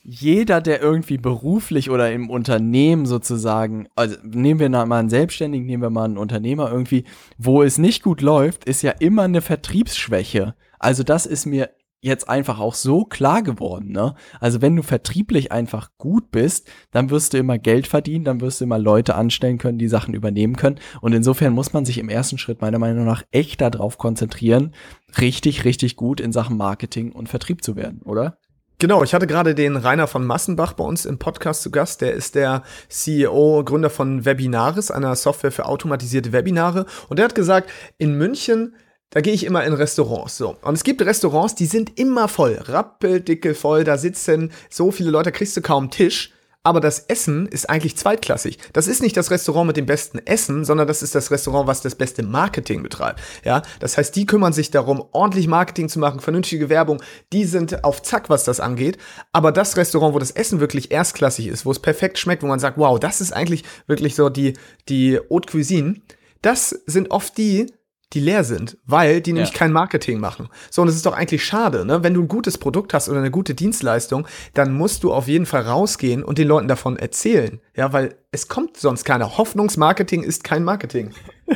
[0.09, 5.83] jeder, der irgendwie beruflich oder im Unternehmen sozusagen, also nehmen wir mal einen Selbstständigen, nehmen
[5.83, 7.05] wir mal einen Unternehmer irgendwie,
[7.39, 10.55] wo es nicht gut läuft, ist ja immer eine Vertriebsschwäche.
[10.79, 11.71] Also das ist mir
[12.07, 14.15] jetzt einfach auch so klar geworden, ne?
[14.41, 18.61] Also wenn du vertrieblich einfach gut bist, dann wirst du immer Geld verdienen, dann wirst
[18.61, 20.81] du immer Leute anstellen können, die Sachen übernehmen können.
[21.01, 24.73] Und insofern muss man sich im ersten Schritt meiner Meinung nach echt darauf konzentrieren,
[25.21, 28.39] richtig, richtig gut in Sachen Marketing und Vertrieb zu werden, oder?
[28.79, 32.03] Genau, ich hatte gerade den Rainer von Massenbach bei uns im Podcast zu Gast.
[32.03, 36.85] Der ist der CEO, Gründer von Webinaris, einer Software für automatisierte Webinare.
[37.09, 38.75] Und der hat gesagt, in München
[39.11, 40.37] da gehe ich immer in Restaurants.
[40.37, 40.57] So.
[40.63, 45.33] Und es gibt Restaurants, die sind immer voll, rappeldicke voll, da sitzen so viele Leute,
[45.33, 46.33] kriegst du kaum Tisch.
[46.67, 48.59] Aber das Essen ist eigentlich zweitklassig.
[48.73, 51.81] Das ist nicht das Restaurant mit dem besten Essen, sondern das ist das Restaurant, was
[51.81, 53.21] das beste Marketing betreibt.
[53.45, 57.01] Ja, das heißt, die kümmern sich darum, ordentlich Marketing zu machen, vernünftige Werbung.
[57.33, 58.99] Die sind auf Zack, was das angeht.
[59.33, 62.59] Aber das Restaurant, wo das Essen wirklich erstklassig ist, wo es perfekt schmeckt, wo man
[62.59, 64.55] sagt, wow, das ist eigentlich wirklich so die,
[64.89, 66.01] die Haute Cuisine.
[66.43, 67.67] Das sind oft die,
[68.13, 69.59] die leer sind, weil die nämlich ja.
[69.59, 70.49] kein Marketing machen.
[70.71, 72.05] So, und es ist doch eigentlich schade, ne?
[72.05, 75.47] Wenn du ein gutes Produkt hast oder eine gute Dienstleistung, dann musst du auf jeden
[75.47, 77.61] Fall rausgehen und den Leuten davon erzählen.
[77.75, 79.37] Ja, weil es kommt sonst keiner.
[79.39, 81.13] Hoffnungsmarketing ist kein Marketing.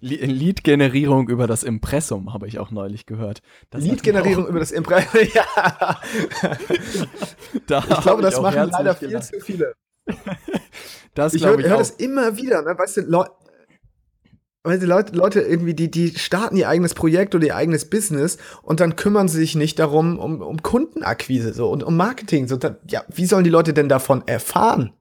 [0.00, 3.42] Lead-Generierung über das Impressum habe ich auch neulich gehört.
[3.72, 5.44] Lead-Generierung über das Impressum, ja.
[7.66, 9.24] da ich glaube, das machen leider viel gedacht.
[9.24, 9.74] zu viele.
[11.14, 12.78] Das ich höre hör das immer wieder, ne?
[12.78, 13.32] weißt du, Leute,
[14.68, 18.38] weil die Leute, Leute irgendwie, die, die starten ihr eigenes Projekt oder ihr eigenes Business
[18.62, 22.46] und dann kümmern sie sich nicht darum, um, um Kundenakquise so und um Marketing.
[22.46, 24.92] So, dann, ja, wie sollen die Leute denn davon erfahren?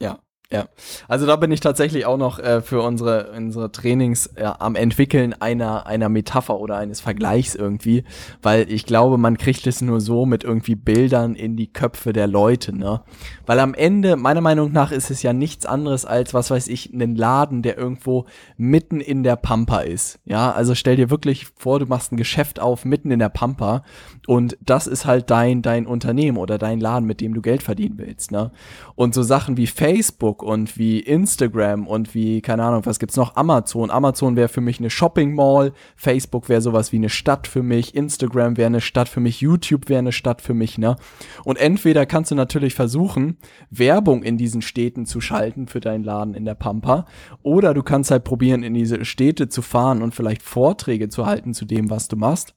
[0.00, 0.20] Ja.
[0.52, 0.66] Ja,
[1.06, 5.32] also da bin ich tatsächlich auch noch äh, für unsere, unsere Trainings äh, am entwickeln
[5.32, 8.02] einer, einer Metapher oder eines Vergleichs irgendwie,
[8.42, 12.26] weil ich glaube, man kriegt es nur so mit irgendwie Bildern in die Köpfe der
[12.26, 13.02] Leute, ne?
[13.46, 16.92] Weil am Ende, meiner Meinung nach, ist es ja nichts anderes als, was weiß ich,
[16.92, 20.18] einen Laden, der irgendwo mitten in der Pampa ist.
[20.24, 23.84] Ja, also stell dir wirklich vor, du machst ein Geschäft auf mitten in der Pampa
[24.26, 27.98] und das ist halt dein, dein Unternehmen oder dein Laden, mit dem du Geld verdienen
[27.98, 28.50] willst, ne?
[28.96, 33.36] Und so Sachen wie Facebook und wie Instagram und wie, keine Ahnung, was gibt's noch?
[33.36, 33.90] Amazon.
[33.90, 37.94] Amazon wäre für mich eine Shopping Mall, Facebook wäre sowas wie eine Stadt für mich,
[37.94, 40.96] Instagram wäre eine Stadt für mich, YouTube wäre eine Stadt für mich, ne?
[41.44, 43.38] Und entweder kannst du natürlich versuchen,
[43.70, 47.06] Werbung in diesen Städten zu schalten für deinen Laden in der Pampa,
[47.42, 51.54] oder du kannst halt probieren, in diese Städte zu fahren und vielleicht Vorträge zu halten
[51.54, 52.54] zu dem, was du machst.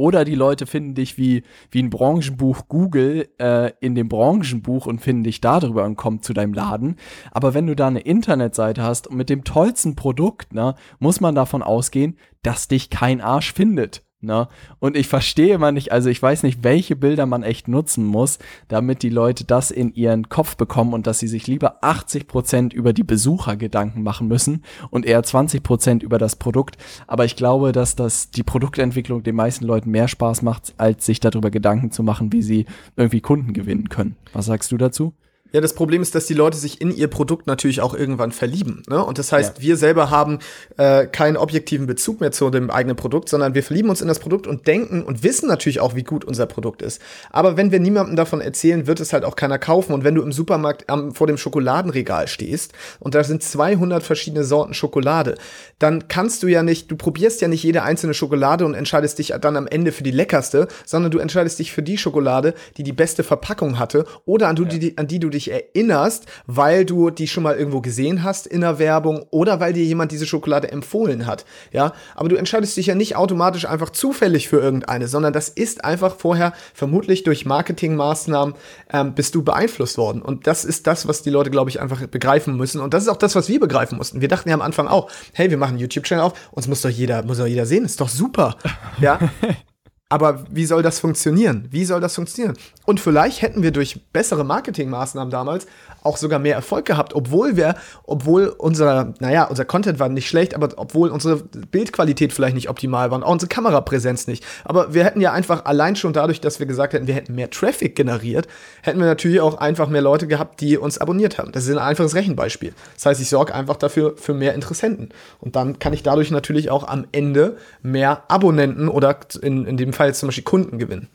[0.00, 5.02] Oder die Leute finden dich wie, wie ein Branchenbuch Google äh, in dem Branchenbuch und
[5.02, 6.96] finden dich darüber und kommen zu deinem Laden.
[7.32, 11.34] Aber wenn du da eine Internetseite hast und mit dem tollsten Produkt, ne, muss man
[11.34, 14.02] davon ausgehen, dass dich kein Arsch findet.
[14.22, 14.48] Ne?
[14.80, 18.38] Und ich verstehe immer nicht, also ich weiß nicht, welche Bilder man echt nutzen muss,
[18.68, 22.72] damit die Leute das in ihren Kopf bekommen und dass sie sich lieber 80 Prozent
[22.74, 26.76] über die Besucher Gedanken machen müssen und eher 20 Prozent über das Produkt.
[27.06, 31.20] Aber ich glaube, dass das die Produktentwicklung den meisten Leuten mehr Spaß macht, als sich
[31.20, 34.16] darüber Gedanken zu machen, wie sie irgendwie Kunden gewinnen können.
[34.34, 35.14] Was sagst du dazu?
[35.52, 38.82] Ja, das Problem ist, dass die Leute sich in ihr Produkt natürlich auch irgendwann verlieben.
[38.88, 39.04] Ne?
[39.04, 39.62] Und das heißt, ja.
[39.62, 40.38] wir selber haben
[40.76, 44.20] äh, keinen objektiven Bezug mehr zu dem eigenen Produkt, sondern wir verlieben uns in das
[44.20, 47.00] Produkt und denken und wissen natürlich auch, wie gut unser Produkt ist.
[47.30, 49.92] Aber wenn wir niemandem davon erzählen, wird es halt auch keiner kaufen.
[49.92, 54.44] Und wenn du im Supermarkt ähm, vor dem Schokoladenregal stehst und da sind 200 verschiedene
[54.44, 55.36] Sorten Schokolade,
[55.78, 59.34] dann kannst du ja nicht, du probierst ja nicht jede einzelne Schokolade und entscheidest dich
[59.40, 62.92] dann am Ende für die leckerste, sondern du entscheidest dich für die Schokolade, die die
[62.92, 64.68] beste Verpackung hatte oder an, du, ja.
[64.70, 68.46] die, an die du dich dich erinnerst, weil du die schon mal irgendwo gesehen hast
[68.46, 71.44] in der Werbung oder weil dir jemand diese Schokolade empfohlen hat.
[71.72, 75.84] Ja, aber du entscheidest dich ja nicht automatisch einfach zufällig für irgendeine, sondern das ist
[75.84, 78.54] einfach vorher vermutlich durch Marketingmaßnahmen
[78.92, 80.22] ähm, bist du beeinflusst worden.
[80.22, 82.80] Und das ist das, was die Leute, glaube ich, einfach begreifen müssen.
[82.80, 84.20] Und das ist auch das, was wir begreifen mussten.
[84.20, 86.90] Wir dachten ja am Anfang auch, hey, wir machen einen YouTube-Channel auf, uns muss doch
[86.90, 88.56] jeder, muss doch jeder sehen, ist doch super.
[89.00, 89.18] Ja.
[90.12, 91.68] Aber wie soll das funktionieren?
[91.70, 92.56] Wie soll das funktionieren?
[92.84, 95.68] Und vielleicht hätten wir durch bessere Marketingmaßnahmen damals
[96.02, 100.56] auch sogar mehr Erfolg gehabt, obwohl wir, obwohl unser, naja, unser Content war nicht schlecht,
[100.56, 104.44] aber obwohl unsere Bildqualität vielleicht nicht optimal war und auch unsere Kamerapräsenz nicht.
[104.64, 107.50] Aber wir hätten ja einfach allein schon dadurch, dass wir gesagt hätten, wir hätten mehr
[107.50, 108.48] Traffic generiert,
[108.82, 111.52] hätten wir natürlich auch einfach mehr Leute gehabt, die uns abonniert haben.
[111.52, 112.72] Das ist ein einfaches Rechenbeispiel.
[112.94, 115.10] Das heißt, ich sorge einfach dafür für mehr Interessenten.
[115.38, 119.92] Und dann kann ich dadurch natürlich auch am Ende mehr Abonnenten oder in, in dem
[119.92, 121.08] Fall zum Beispiel Kunden gewinnen.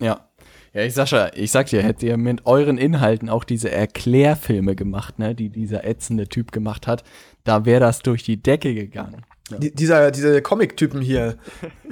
[0.00, 0.28] Ja,
[0.74, 5.18] Ja, ich Sascha, ich sag dir, hättet ihr mit euren Inhalten auch diese Erklärfilme gemacht,
[5.18, 7.04] ne, die dieser ätzende Typ gemacht hat,
[7.44, 9.24] da wäre das durch die Decke gegangen.
[9.50, 9.58] Ja.
[9.58, 11.36] Die, dieser, diese Comic-Typen hier,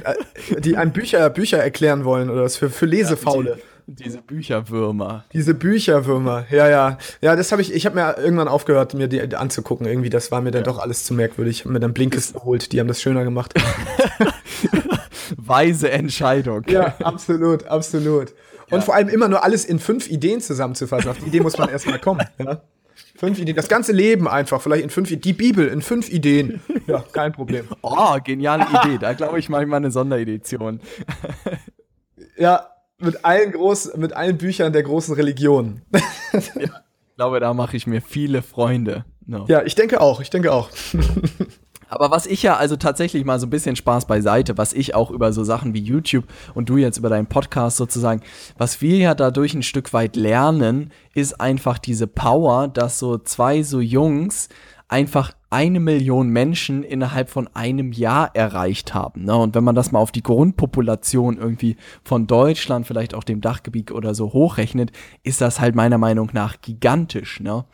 [0.04, 3.50] äh, die einem Bücher, Bücher erklären wollen oder was für, für Lesefaule.
[3.50, 5.24] Ja, die, diese Bücherwürmer.
[5.32, 6.98] Diese Bücherwürmer, ja, ja.
[7.22, 9.86] Ja, das habe ich, ich habe mir irgendwann aufgehört, mir die anzugucken.
[9.86, 10.66] Irgendwie, das war mir dann ja.
[10.66, 11.58] doch alles zu merkwürdig.
[11.58, 13.54] Ich habe mir dann Blinkes geholt, die haben das schöner gemacht.
[15.36, 16.64] Weise Entscheidung.
[16.68, 18.34] Ja, absolut, absolut.
[18.70, 18.80] Und ja.
[18.80, 21.10] vor allem immer nur alles in fünf Ideen zusammenzufassen.
[21.10, 22.26] Auf die Idee muss man erstmal kommen.
[22.38, 22.62] Ja?
[23.16, 23.56] Fünf Ideen.
[23.56, 26.60] Das ganze Leben einfach, vielleicht in fünf Die Bibel in fünf Ideen.
[26.86, 27.66] Ja, kein Problem.
[27.82, 28.98] Oh, geniale Idee.
[28.98, 30.80] Da glaube ich, mache ich mal eine Sonderedition.
[32.36, 32.66] ja,
[32.98, 35.82] mit allen groß, mit allen Büchern der großen Religion.
[35.92, 36.00] ja,
[36.54, 39.04] ich glaube, da mache ich mir viele Freunde.
[39.26, 39.44] No.
[39.48, 40.70] Ja, ich denke auch, ich denke auch.
[41.88, 45.10] Aber was ich ja also tatsächlich mal so ein bisschen Spaß beiseite, was ich auch
[45.10, 48.22] über so Sachen wie YouTube und du jetzt über deinen Podcast sozusagen,
[48.58, 53.62] was wir ja dadurch ein Stück weit lernen, ist einfach diese Power, dass so zwei
[53.62, 54.48] so Jungs
[54.88, 59.24] einfach eine Million Menschen innerhalb von einem Jahr erreicht haben.
[59.24, 59.36] Ne?
[59.36, 63.90] Und wenn man das mal auf die Grundpopulation irgendwie von Deutschland, vielleicht auch dem Dachgebiet
[63.90, 67.40] oder so hochrechnet, ist das halt meiner Meinung nach gigantisch.
[67.40, 67.64] Ne?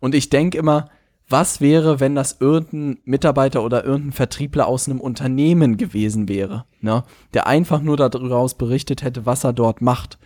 [0.00, 0.90] Und ich denke immer,
[1.28, 7.04] was wäre, wenn das irgendein Mitarbeiter oder irgendein Vertriebler aus einem Unternehmen gewesen wäre, ne?
[7.34, 10.18] der einfach nur daraus berichtet hätte, was er dort macht.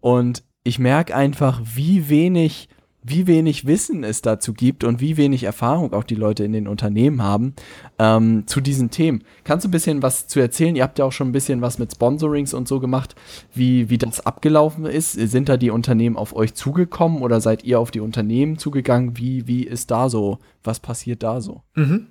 [0.00, 2.68] Und ich merke einfach, wie wenig
[3.02, 6.68] wie wenig Wissen es dazu gibt und wie wenig Erfahrung auch die Leute in den
[6.68, 7.54] Unternehmen haben
[7.98, 9.24] ähm, zu diesen Themen.
[9.44, 10.76] Kannst du ein bisschen was zu erzählen?
[10.76, 13.14] Ihr habt ja auch schon ein bisschen was mit Sponsorings und so gemacht,
[13.54, 15.12] wie, wie das abgelaufen ist.
[15.12, 19.16] Sind da die Unternehmen auf euch zugekommen oder seid ihr auf die Unternehmen zugegangen?
[19.16, 20.38] Wie, wie ist da so?
[20.62, 21.62] Was passiert da so?
[21.74, 22.06] Mhm.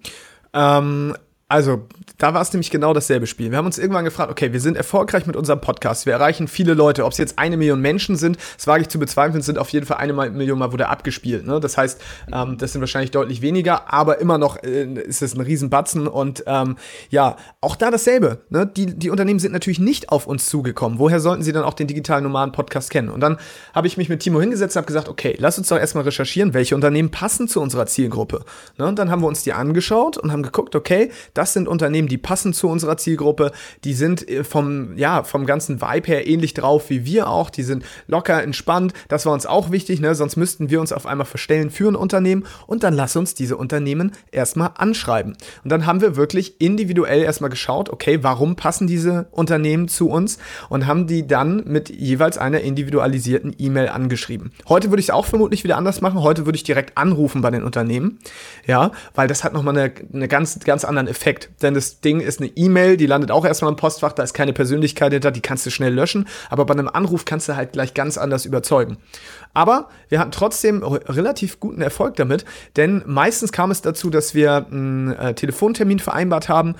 [0.53, 1.15] Ähm,
[1.51, 1.85] also,
[2.17, 3.51] da war es nämlich genau dasselbe Spiel.
[3.51, 6.75] Wir haben uns irgendwann gefragt, okay, wir sind erfolgreich mit unserem Podcast, wir erreichen viele
[6.75, 7.03] Leute.
[7.03, 9.85] Ob es jetzt eine Million Menschen sind, das wage ich zu bezweifeln, sind auf jeden
[9.85, 11.45] Fall eine Million Mal wurde abgespielt.
[11.45, 11.59] Ne?
[11.59, 11.99] Das heißt,
[12.31, 16.07] ähm, das sind wahrscheinlich deutlich weniger, aber immer noch äh, ist es ein Riesenbatzen.
[16.07, 16.77] Und ähm,
[17.09, 18.45] ja, auch da dasselbe.
[18.49, 18.65] Ne?
[18.65, 20.99] Die, die Unternehmen sind natürlich nicht auf uns zugekommen.
[20.99, 23.09] Woher sollten sie dann auch den digitalen Nomaden-Podcast kennen?
[23.09, 23.37] Und dann
[23.75, 26.53] habe ich mich mit Timo hingesetzt und habe gesagt, okay, lass uns doch erstmal recherchieren,
[26.53, 28.45] welche Unternehmen passen zu unserer Zielgruppe.
[28.77, 28.85] Ne?
[28.85, 31.11] Und dann haben wir uns die angeschaut und haben geguckt, okay,
[31.41, 33.51] das sind Unternehmen, die passen zu unserer Zielgruppe,
[33.83, 37.63] die sind äh, vom, ja, vom ganzen Vibe her ähnlich drauf wie wir auch, die
[37.63, 40.13] sind locker, entspannt, das war uns auch wichtig, ne?
[40.13, 43.57] sonst müssten wir uns auf einmal verstellen für ein Unternehmen und dann lass uns diese
[43.57, 45.35] Unternehmen erstmal anschreiben.
[45.63, 50.37] Und dann haben wir wirklich individuell erstmal geschaut, okay, warum passen diese Unternehmen zu uns
[50.69, 54.51] und haben die dann mit jeweils einer individualisierten E-Mail angeschrieben.
[54.69, 57.49] Heute würde ich es auch vermutlich wieder anders machen, heute würde ich direkt anrufen bei
[57.49, 58.19] den Unternehmen,
[58.67, 61.30] ja, weil das hat nochmal eine, eine ganz, ganz anderen Effekt.
[61.61, 64.53] Denn das Ding ist eine E-Mail, die landet auch erstmal im Postfach, da ist keine
[64.53, 66.27] Persönlichkeit hinter, die kannst du schnell löschen.
[66.49, 68.97] Aber bei einem Anruf kannst du halt gleich ganz anders überzeugen.
[69.53, 74.67] Aber wir hatten trotzdem relativ guten Erfolg damit, denn meistens kam es dazu, dass wir
[74.67, 76.75] einen äh, Telefontermin vereinbart haben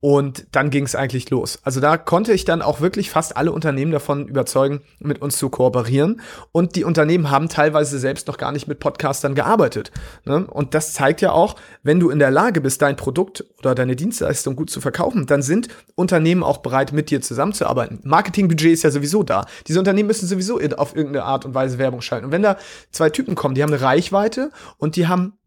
[0.00, 1.58] und dann ging es eigentlich los.
[1.62, 5.48] Also da konnte ich dann auch wirklich fast alle Unternehmen davon überzeugen, mit uns zu
[5.48, 6.20] kooperieren.
[6.52, 9.90] Und die Unternehmen haben teilweise selbst noch gar nicht mit Podcastern gearbeitet.
[10.24, 10.46] Ne?
[10.46, 13.96] Und das zeigt ja auch, wenn du in der Lage bist, dein Produkt oder deine
[13.96, 18.00] Dienstleistung gut zu verkaufen, dann sind Unternehmen auch bereit, mit dir zusammenzuarbeiten.
[18.04, 19.46] Marketingbudget ist ja sowieso da.
[19.66, 22.26] Diese Unternehmen müssen sowieso auf irgendeine Art und Weise Werbung schalten.
[22.26, 22.58] Und wenn da
[22.90, 25.38] zwei Typen kommen, die haben eine Reichweite und die haben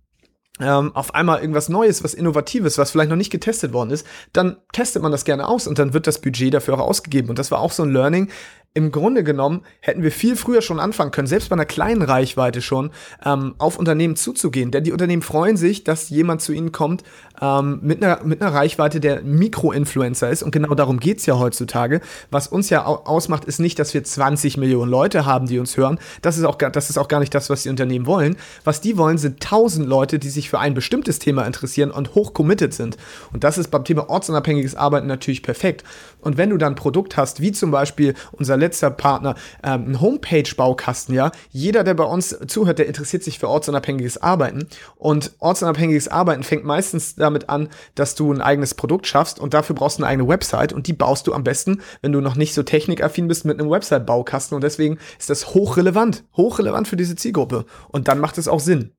[0.59, 4.57] ähm, auf einmal irgendwas Neues, was Innovatives, was vielleicht noch nicht getestet worden ist, dann
[4.73, 7.29] testet man das gerne aus und dann wird das Budget dafür auch ausgegeben.
[7.29, 8.29] Und das war auch so ein Learning,
[8.75, 12.61] im Grunde genommen hätten wir viel früher schon anfangen können, selbst bei einer kleinen Reichweite
[12.61, 12.91] schon,
[13.25, 14.69] ähm, auf Unternehmen zuzugehen.
[14.69, 17.03] Denn die Unternehmen freuen sich, dass jemand zu ihnen kommt
[17.41, 20.43] ähm, mit, einer, mit einer Reichweite, der Mikroinfluencer ist.
[20.43, 21.99] Und genau darum geht's ja heutzutage.
[22.29, 25.97] Was uns ja ausmacht, ist nicht, dass wir 20 Millionen Leute haben, die uns hören.
[26.21, 28.37] Das ist, auch, das ist auch gar nicht das, was die Unternehmen wollen.
[28.65, 32.35] Was die wollen, sind 1000 Leute, die sich für ein bestimmtes Thema interessieren und hoch
[32.35, 32.97] committed sind.
[33.33, 35.83] Und das ist beim Thema ortsunabhängiges Arbeiten natürlich perfekt.
[36.21, 40.01] Und wenn du dann ein Produkt hast, wie zum Beispiel unser letzter Partner, ähm, ein
[40.01, 44.67] Homepage-Baukasten, ja, jeder, der bei uns zuhört, der interessiert sich für ortsunabhängiges Arbeiten.
[44.95, 49.75] Und ortsunabhängiges Arbeiten fängt meistens damit an, dass du ein eigenes Produkt schaffst und dafür
[49.75, 52.53] brauchst du eine eigene Website und die baust du am besten, wenn du noch nicht
[52.53, 54.55] so technikaffin bist, mit einem Website-Baukasten.
[54.55, 57.65] Und deswegen ist das hochrelevant, hochrelevant für diese Zielgruppe.
[57.87, 58.91] Und dann macht es auch Sinn.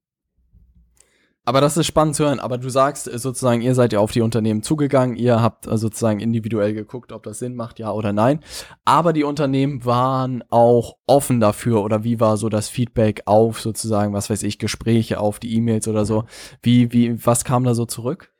[1.45, 2.41] Aber das ist spannend zu hören.
[2.41, 5.77] Aber du sagst äh, sozusagen, ihr seid ja auf die Unternehmen zugegangen, ihr habt äh,
[5.77, 8.41] sozusagen individuell geguckt, ob das Sinn macht, ja oder nein.
[8.85, 14.13] Aber die Unternehmen waren auch offen dafür oder wie war so das Feedback auf sozusagen,
[14.13, 16.25] was weiß ich, Gespräche, auf die E-Mails oder so?
[16.63, 18.33] Wie, wie, was kam da so zurück?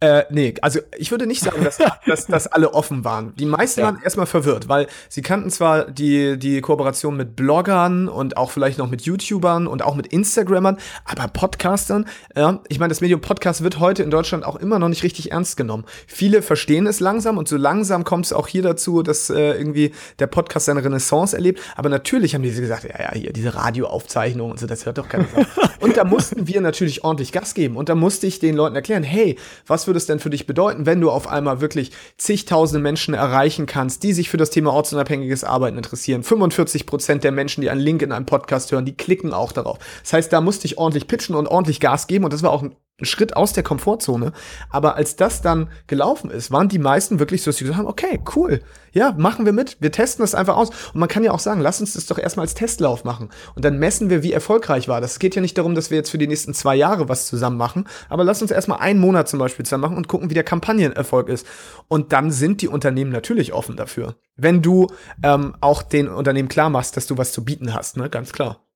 [0.00, 3.34] Äh, nee, also ich würde nicht sagen, dass, dass, dass alle offen waren.
[3.34, 3.86] Die meisten ja.
[3.86, 8.78] waren erstmal verwirrt, weil sie kannten zwar die, die Kooperation mit Bloggern und auch vielleicht
[8.78, 12.06] noch mit YouTubern und auch mit Instagrammern, aber Podcastern,
[12.36, 15.32] ja, ich meine, das Medium Podcast wird heute in Deutschland auch immer noch nicht richtig
[15.32, 15.84] ernst genommen.
[16.06, 19.92] Viele verstehen es langsam und so langsam kommt es auch hier dazu, dass äh, irgendwie
[20.20, 21.60] der Podcast seine Renaissance erlebt.
[21.74, 25.08] Aber natürlich haben die gesagt, ja, ja, hier, diese Radioaufzeichnung und so, das hört doch
[25.08, 25.26] keiner.
[25.80, 27.76] und da mussten wir natürlich ordentlich Gas geben.
[27.76, 30.86] Und da musste ich den Leuten erklären, hey, was würde es denn für dich bedeuten,
[30.86, 35.42] wenn du auf einmal wirklich zigtausende Menschen erreichen kannst, die sich für das Thema ortsunabhängiges
[35.42, 36.22] Arbeiten interessieren?
[36.22, 39.78] 45 Prozent der Menschen, die einen Link in einem Podcast hören, die klicken auch darauf.
[40.02, 42.62] Das heißt, da musste ich ordentlich pitchen und ordentlich Gas geben und das war auch
[42.62, 44.32] ein Schritt aus der Komfortzone.
[44.70, 47.88] Aber als das dann gelaufen ist, waren die meisten wirklich so, dass sie gesagt haben,
[47.88, 48.60] okay, cool,
[48.92, 50.70] ja, machen wir mit, wir testen das einfach aus.
[50.92, 53.30] Und man kann ja auch sagen, lass uns das doch erstmal als Testlauf machen.
[53.54, 55.00] Und dann messen wir, wie erfolgreich war.
[55.00, 57.56] Das geht ja nicht darum, dass wir jetzt für die nächsten zwei Jahre was zusammen
[57.56, 60.44] machen, aber lass uns erstmal einen Monat zum Beispiel zusammen machen und gucken, wie der
[60.44, 61.46] Kampagnenerfolg ist.
[61.86, 64.16] Und dann sind die Unternehmen natürlich offen dafür.
[64.36, 64.88] Wenn du
[65.22, 68.67] ähm, auch den Unternehmen klar machst, dass du was zu bieten hast, ne, ganz klar.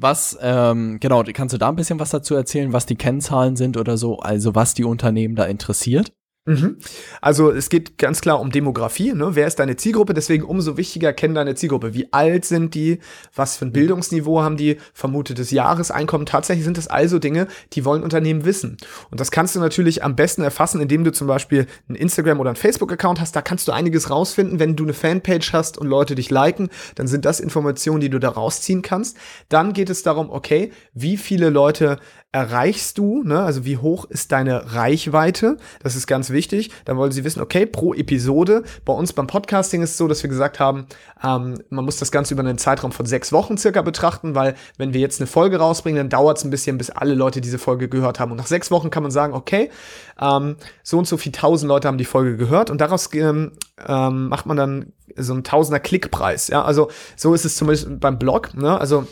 [0.00, 3.76] Was, ähm, genau, kannst du da ein bisschen was dazu erzählen, was die Kennzahlen sind
[3.76, 6.12] oder so, also was die Unternehmen da interessiert?
[6.48, 6.78] Mhm.
[7.20, 9.12] Also es geht ganz klar um Demografie.
[9.12, 9.30] Ne?
[9.34, 10.14] Wer ist deine Zielgruppe?
[10.14, 11.92] Deswegen umso wichtiger, kenn deine Zielgruppe.
[11.92, 13.00] Wie alt sind die?
[13.34, 14.78] Was für ein Bildungsniveau haben die?
[14.94, 16.24] Vermutetes Jahreseinkommen.
[16.24, 18.78] Tatsächlich sind das also Dinge, die wollen Unternehmen wissen.
[19.10, 22.50] Und das kannst du natürlich am besten erfassen, indem du zum Beispiel ein Instagram oder
[22.50, 23.36] ein Facebook-Account hast.
[23.36, 24.58] Da kannst du einiges rausfinden.
[24.58, 28.18] Wenn du eine Fanpage hast und Leute dich liken, dann sind das Informationen, die du
[28.18, 29.18] da rausziehen kannst.
[29.50, 31.98] Dann geht es darum, okay, wie viele Leute
[32.30, 33.40] erreichst du, ne?
[33.42, 36.70] also wie hoch ist deine Reichweite, das ist ganz wichtig.
[36.84, 40.22] Dann wollen sie wissen, okay, pro Episode, bei uns beim Podcasting ist es so, dass
[40.22, 40.86] wir gesagt haben,
[41.24, 44.92] ähm, man muss das Ganze über einen Zeitraum von sechs Wochen circa betrachten, weil wenn
[44.92, 47.88] wir jetzt eine Folge rausbringen, dann dauert es ein bisschen, bis alle Leute diese Folge
[47.88, 48.30] gehört haben.
[48.30, 49.70] Und nach sechs Wochen kann man sagen, okay,
[50.20, 53.52] ähm, so und so viel tausend Leute haben die Folge gehört und daraus ähm,
[53.86, 56.48] ähm, macht man dann so einen Tausender Klickpreis.
[56.48, 58.54] Ja, also so ist es zumindest beim Blog.
[58.54, 58.78] Ne?
[58.78, 59.06] Also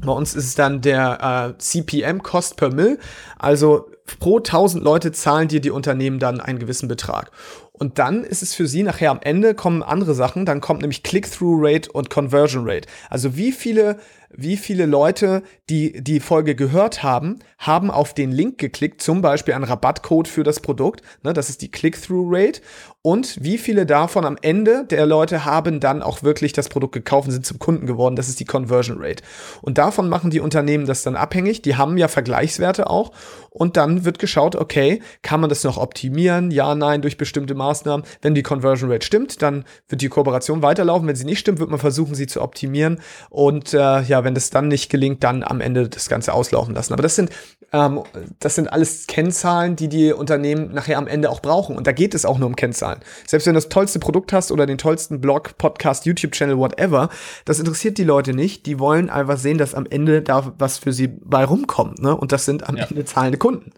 [0.00, 2.98] bei uns ist es dann der äh, CPM, Cost per Mill.
[3.38, 7.30] Also pro 1000 Leute zahlen dir die Unternehmen dann einen gewissen Betrag.
[7.72, 10.46] Und dann ist es für sie nachher am Ende kommen andere Sachen.
[10.46, 12.88] Dann kommt nämlich Click-Through-Rate und Conversion Rate.
[13.10, 13.98] Also wie viele
[14.36, 19.54] wie viele Leute, die die Folge gehört haben, haben auf den Link geklickt, zum Beispiel
[19.54, 21.02] einen Rabattcode für das Produkt.
[21.22, 22.60] Ne, das ist die Click-Through-Rate.
[23.02, 27.26] Und wie viele davon am Ende der Leute haben dann auch wirklich das Produkt gekauft
[27.26, 28.14] und sind zum Kunden geworden.
[28.14, 29.24] Das ist die Conversion Rate.
[29.60, 31.62] Und davon machen die Unternehmen das dann abhängig.
[31.62, 33.10] Die haben ja Vergleichswerte auch.
[33.52, 36.50] Und dann wird geschaut, okay, kann man das noch optimieren?
[36.50, 38.06] Ja, nein, durch bestimmte Maßnahmen.
[38.22, 41.06] Wenn die Conversion Rate stimmt, dann wird die Kooperation weiterlaufen.
[41.06, 43.00] Wenn sie nicht stimmt, wird man versuchen, sie zu optimieren.
[43.28, 46.94] Und äh, ja, wenn das dann nicht gelingt, dann am Ende das Ganze auslaufen lassen.
[46.94, 47.30] Aber das sind,
[47.72, 48.02] ähm,
[48.38, 51.76] das sind alles Kennzahlen, die die Unternehmen nachher am Ende auch brauchen.
[51.76, 53.00] Und da geht es auch nur um Kennzahlen.
[53.26, 57.08] Selbst wenn du das tollste Produkt hast oder den tollsten Blog, Podcast, YouTube-Channel, whatever,
[57.44, 58.66] das interessiert die Leute nicht.
[58.66, 62.00] Die wollen einfach sehen, dass am Ende da was für sie bei rumkommt.
[62.00, 62.14] Ne?
[62.14, 62.84] Und das sind am ja.
[62.84, 63.72] Ende zahlende Kunden.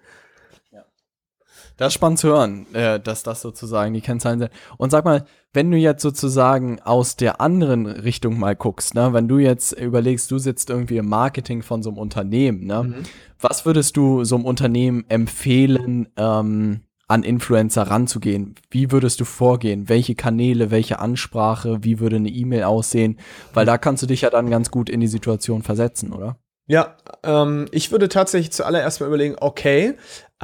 [1.77, 4.51] Das ist spannend zu hören, äh, dass das sozusagen die Kennzahlen sind.
[4.77, 9.29] Und sag mal, wenn du jetzt sozusagen aus der anderen Richtung mal guckst, ne, wenn
[9.29, 12.95] du jetzt überlegst, du sitzt irgendwie im Marketing von so einem Unternehmen, ne, mhm.
[13.41, 18.55] was würdest du so einem Unternehmen empfehlen, ähm, an Influencer ranzugehen?
[18.71, 19.89] Wie würdest du vorgehen?
[19.89, 23.19] Welche Kanäle, welche Ansprache, wie würde eine E-Mail aussehen?
[23.53, 26.39] Weil da kannst du dich ja dann ganz gut in die Situation versetzen, oder?
[26.67, 29.95] Ja, ähm, ich würde tatsächlich zuallererst mal überlegen, okay,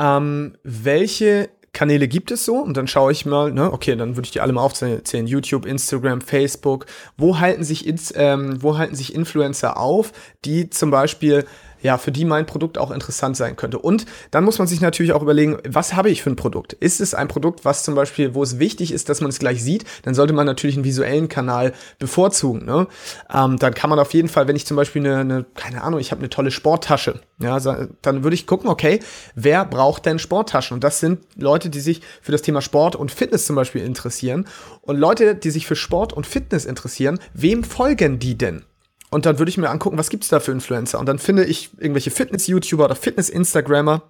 [0.00, 2.56] ähm, welche Kanäle gibt es so?
[2.56, 5.26] Und dann schaue ich mal, ne, okay, dann würde ich die alle mal aufzählen.
[5.26, 6.86] YouTube, Instagram, Facebook.
[7.16, 7.86] Wo halten sich,
[8.16, 10.12] ähm, wo halten sich Influencer auf,
[10.44, 11.44] die zum Beispiel
[11.82, 13.78] ja, für die mein Produkt auch interessant sein könnte.
[13.78, 16.72] Und dann muss man sich natürlich auch überlegen, was habe ich für ein Produkt?
[16.74, 19.62] Ist es ein Produkt, was zum Beispiel, wo es wichtig ist, dass man es gleich
[19.62, 22.64] sieht, dann sollte man natürlich einen visuellen Kanal bevorzugen.
[22.64, 22.86] Ne?
[23.32, 26.00] Ähm, dann kann man auf jeden Fall, wenn ich zum Beispiel eine, eine keine Ahnung,
[26.00, 27.58] ich habe eine tolle Sporttasche, ja,
[28.02, 29.00] dann würde ich gucken, okay,
[29.34, 30.74] wer braucht denn Sporttaschen?
[30.74, 34.46] Und das sind Leute, die sich für das Thema Sport und Fitness zum Beispiel interessieren.
[34.82, 38.64] Und Leute, die sich für Sport und Fitness interessieren, wem folgen die denn?
[39.10, 40.98] Und dann würde ich mir angucken, was gibt's da für Influencer.
[40.98, 44.02] Und dann finde ich irgendwelche Fitness-YouTuber oder Fitness-Instagrammer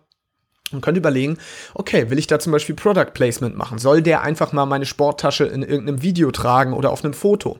[0.72, 1.38] und könnte überlegen,
[1.74, 3.78] okay, will ich da zum Beispiel Product Placement machen?
[3.78, 7.58] Soll der einfach mal meine Sporttasche in irgendeinem Video tragen oder auf einem Foto?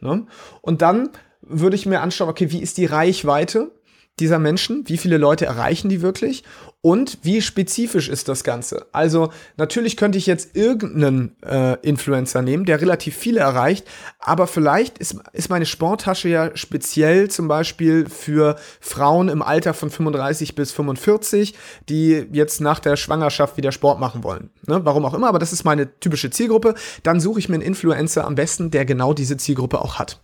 [0.00, 0.26] Ne?
[0.60, 1.10] Und dann
[1.42, 3.70] würde ich mir anschauen, okay, wie ist die Reichweite
[4.18, 4.88] dieser Menschen?
[4.88, 6.42] Wie viele Leute erreichen die wirklich?
[6.80, 8.86] Und wie spezifisch ist das Ganze?
[8.92, 13.84] Also natürlich könnte ich jetzt irgendeinen äh, Influencer nehmen, der relativ viele erreicht,
[14.20, 19.90] aber vielleicht ist, ist meine Sporttasche ja speziell zum Beispiel für Frauen im Alter von
[19.90, 21.54] 35 bis 45,
[21.88, 24.50] die jetzt nach der Schwangerschaft wieder Sport machen wollen.
[24.68, 24.80] Ne?
[24.84, 26.76] Warum auch immer, aber das ist meine typische Zielgruppe.
[27.02, 30.20] Dann suche ich mir einen Influencer am besten, der genau diese Zielgruppe auch hat.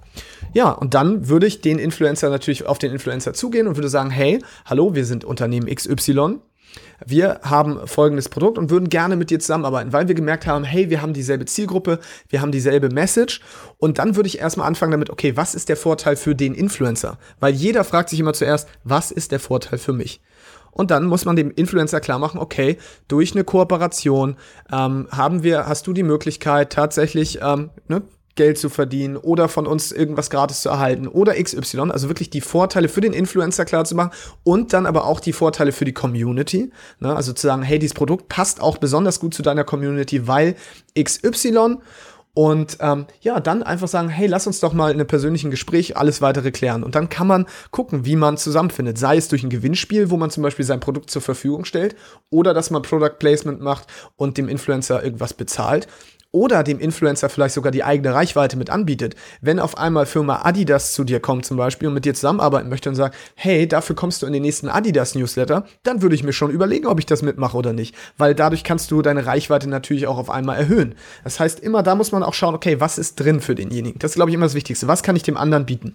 [0.52, 4.10] Ja, und dann würde ich den Influencer natürlich auf den Influencer zugehen und würde sagen,
[4.10, 6.38] hey, hallo, wir sind Unternehmen XY.
[7.04, 10.90] Wir haben folgendes Produkt und würden gerne mit dir zusammenarbeiten, weil wir gemerkt haben, hey,
[10.90, 11.98] wir haben dieselbe Zielgruppe,
[12.28, 13.40] wir haben dieselbe Message.
[13.78, 17.18] Und dann würde ich erstmal anfangen damit, okay, was ist der Vorteil für den Influencer?
[17.40, 20.20] Weil jeder fragt sich immer zuerst, was ist der Vorteil für mich?
[20.74, 24.36] Und dann muss man dem Influencer klar machen, okay, durch eine Kooperation
[24.72, 28.02] ähm, haben wir, hast du die Möglichkeit tatsächlich ähm, ne,
[28.34, 32.40] Geld zu verdienen oder von uns irgendwas gratis zu erhalten oder XY, also wirklich die
[32.40, 34.10] Vorteile für den Influencer klar zu machen
[34.42, 37.14] und dann aber auch die Vorteile für die Community, ne?
[37.14, 40.56] also zu sagen, hey, dieses Produkt passt auch besonders gut zu deiner Community, weil
[40.98, 41.78] XY
[42.34, 45.96] und ähm, ja, dann einfach sagen, hey, lass uns doch mal in einem persönlichen Gespräch
[45.96, 46.82] alles weitere klären.
[46.82, 48.98] Und dann kann man gucken, wie man zusammenfindet.
[48.98, 51.94] Sei es durch ein Gewinnspiel, wo man zum Beispiel sein Produkt zur Verfügung stellt,
[52.30, 55.86] oder dass man Product Placement macht und dem Influencer irgendwas bezahlt
[56.34, 59.14] oder dem Influencer vielleicht sogar die eigene Reichweite mit anbietet.
[59.40, 62.88] Wenn auf einmal Firma Adidas zu dir kommt zum Beispiel und mit dir zusammenarbeiten möchte
[62.88, 66.32] und sagt, hey, dafür kommst du in den nächsten Adidas Newsletter, dann würde ich mir
[66.32, 70.08] schon überlegen, ob ich das mitmache oder nicht, weil dadurch kannst du deine Reichweite natürlich
[70.08, 70.96] auch auf einmal erhöhen.
[71.22, 74.00] Das heißt, immer da muss man auch schauen, okay, was ist drin für denjenigen?
[74.00, 74.88] Das ist, glaube ich, immer das Wichtigste.
[74.88, 75.94] Was kann ich dem anderen bieten?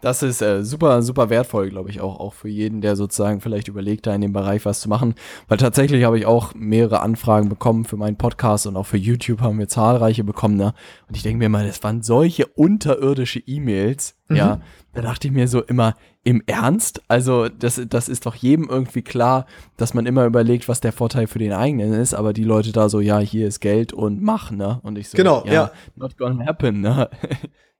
[0.00, 3.66] Das ist äh, super, super wertvoll, glaube ich, auch, auch für jeden, der sozusagen vielleicht
[3.66, 5.14] überlegt, da in dem Bereich was zu machen.
[5.48, 9.40] Weil tatsächlich habe ich auch mehrere Anfragen bekommen für meinen Podcast und auch für YouTube
[9.40, 10.56] haben wir zahlreiche bekommen.
[10.56, 10.72] Ne?
[11.08, 14.14] Und ich denke mir mal, das waren solche unterirdische E-Mails.
[14.28, 14.36] Mhm.
[14.36, 14.60] Ja,
[14.94, 17.02] da dachte ich mir so immer, im Ernst?
[17.08, 19.46] Also, das, das ist doch jedem irgendwie klar,
[19.76, 22.88] dass man immer überlegt, was der Vorteil für den eigenen ist, aber die Leute da
[22.88, 24.78] so, ja, hier ist Geld und mach, ne?
[24.82, 25.70] Und ich so, genau, ja, ja.
[25.96, 27.08] not gonna happen, ne?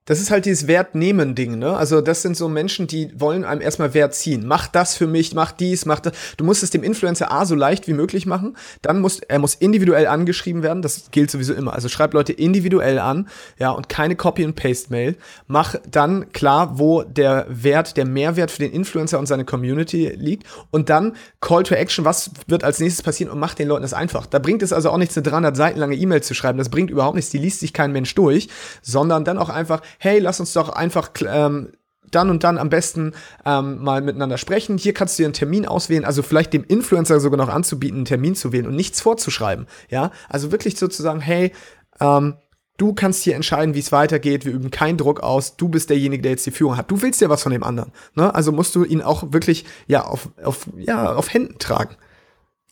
[0.09, 1.77] das ist halt dieses Wert-Nehmen-Ding, ne?
[1.77, 4.47] Also, das sind so Menschen, die wollen einem erstmal Wert ziehen.
[4.47, 6.13] Mach das für mich, mach dies, mach das.
[6.35, 8.57] Du musst es dem Influencer A so leicht wie möglich machen.
[8.81, 10.81] Dann muss, er muss individuell angeschrieben werden.
[10.81, 11.75] Das gilt sowieso immer.
[11.75, 13.29] Also, schreib Leute individuell an,
[13.59, 15.15] ja, und keine Copy-and-Paste-Mail.
[15.45, 20.47] Mach dann klar, wo der Wert, der Mehrwert für den Influencer und seine Community liegt.
[20.71, 22.03] Und dann Call to Action.
[22.03, 23.31] Was wird als nächstes passieren?
[23.31, 24.25] Und mach den Leuten das einfach.
[24.25, 26.57] Da bringt es also auch nichts, eine 300 Seiten lange E-Mail zu schreiben.
[26.57, 27.29] Das bringt überhaupt nichts.
[27.29, 28.49] Die liest sich kein Mensch durch,
[28.81, 31.73] sondern dann auch einfach, hey, lass uns doch einfach ähm,
[32.11, 33.13] dann und dann am besten
[33.45, 34.77] ähm, mal miteinander sprechen.
[34.77, 38.05] Hier kannst du dir einen Termin auswählen, also vielleicht dem Influencer sogar noch anzubieten, einen
[38.05, 39.67] Termin zu wählen und nichts vorzuschreiben.
[39.89, 41.51] Ja, also wirklich sozusagen, hey,
[41.99, 42.35] ähm,
[42.77, 44.45] du kannst hier entscheiden, wie es weitergeht.
[44.45, 45.57] Wir üben keinen Druck aus.
[45.57, 46.89] Du bist derjenige, der jetzt die Führung hat.
[46.89, 47.91] Du willst ja was von dem anderen.
[48.15, 48.33] Ne?
[48.33, 51.95] Also musst du ihn auch wirklich ja auf, auf, ja, auf Händen tragen.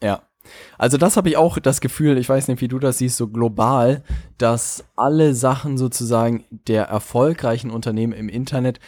[0.01, 0.26] Ja,
[0.77, 3.27] also das habe ich auch das Gefühl, ich weiß nicht, wie du das siehst, so
[3.27, 4.03] global,
[4.37, 8.79] dass alle Sachen sozusagen der erfolgreichen Unternehmen im Internet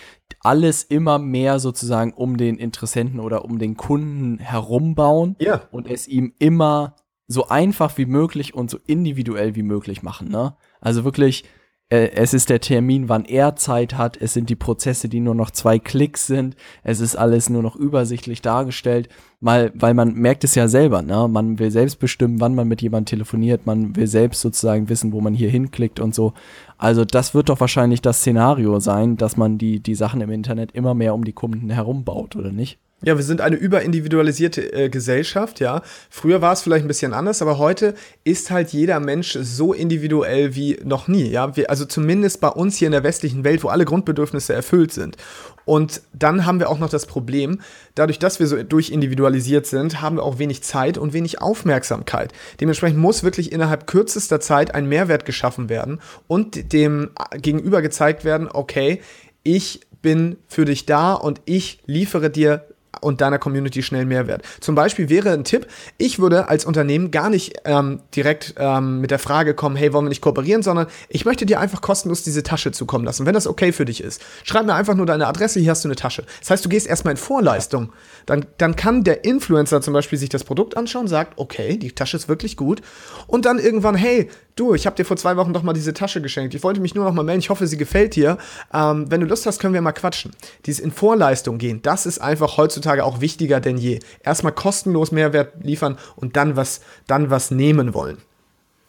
[0.41, 5.61] alles immer mehr sozusagen um den Interessenten oder um den Kunden herumbauen ja.
[5.71, 6.95] und es ihm immer
[7.27, 10.29] so einfach wie möglich und so individuell wie möglich machen.
[10.29, 10.55] Ne?
[10.81, 11.43] Also wirklich
[11.91, 15.49] es ist der Termin, wann er Zeit hat, es sind die Prozesse, die nur noch
[15.49, 19.09] zwei Klicks sind, es ist alles nur noch übersichtlich dargestellt,
[19.39, 21.27] mal, weil man merkt es ja selber, ne?
[21.27, 25.21] Man will selbst bestimmen, wann man mit jemandem telefoniert, man will selbst sozusagen wissen, wo
[25.21, 26.33] man hier hinklickt und so.
[26.77, 30.71] Also das wird doch wahrscheinlich das Szenario sein, dass man die, die Sachen im Internet
[30.73, 32.77] immer mehr um die Kunden herum baut, oder nicht?
[33.01, 35.81] Ja, wir sind eine überindividualisierte äh, Gesellschaft, ja.
[36.09, 37.93] Früher war es vielleicht ein bisschen anders, aber heute
[38.25, 41.55] ist halt jeder Mensch so individuell wie noch nie, ja.
[41.55, 45.15] Wir, also zumindest bei uns hier in der westlichen Welt, wo alle Grundbedürfnisse erfüllt sind.
[45.63, 47.61] Und dann haben wir auch noch das Problem,
[47.95, 52.33] dadurch, dass wir so durchindividualisiert sind, haben wir auch wenig Zeit und wenig Aufmerksamkeit.
[52.59, 58.49] Dementsprechend muss wirklich innerhalb kürzester Zeit ein Mehrwert geschaffen werden und dem gegenüber gezeigt werden,
[58.51, 59.01] okay,
[59.43, 62.65] ich bin für dich da und ich liefere dir
[63.01, 64.43] und deiner Community schnell Mehrwert.
[64.59, 69.11] Zum Beispiel wäre ein Tipp, ich würde als Unternehmen gar nicht ähm, direkt ähm, mit
[69.11, 72.43] der Frage kommen, hey, wollen wir nicht kooperieren, sondern ich möchte dir einfach kostenlos diese
[72.43, 74.21] Tasche zukommen lassen, wenn das okay für dich ist.
[74.43, 76.23] Schreib mir einfach nur deine Adresse, hier hast du eine Tasche.
[76.39, 77.91] Das heißt, du gehst erstmal in Vorleistung.
[78.25, 82.17] Dann, dann kann der Influencer zum Beispiel sich das Produkt anschauen, sagt, okay, die Tasche
[82.17, 82.81] ist wirklich gut.
[83.27, 86.21] Und dann irgendwann, hey, du, ich habe dir vor zwei Wochen doch mal diese Tasche
[86.21, 86.53] geschenkt.
[86.53, 87.39] Ich wollte mich nur noch mal melden.
[87.39, 88.37] Ich hoffe, sie gefällt dir.
[88.73, 90.31] Ähm, wenn du Lust hast, können wir mal quatschen.
[90.65, 93.99] Dieses in Vorleistung gehen, das ist einfach heutzutage auch wichtiger denn je.
[94.23, 98.17] Erstmal kostenlos Mehrwert liefern und dann was, dann was nehmen wollen.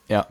[0.09, 0.27] Ja.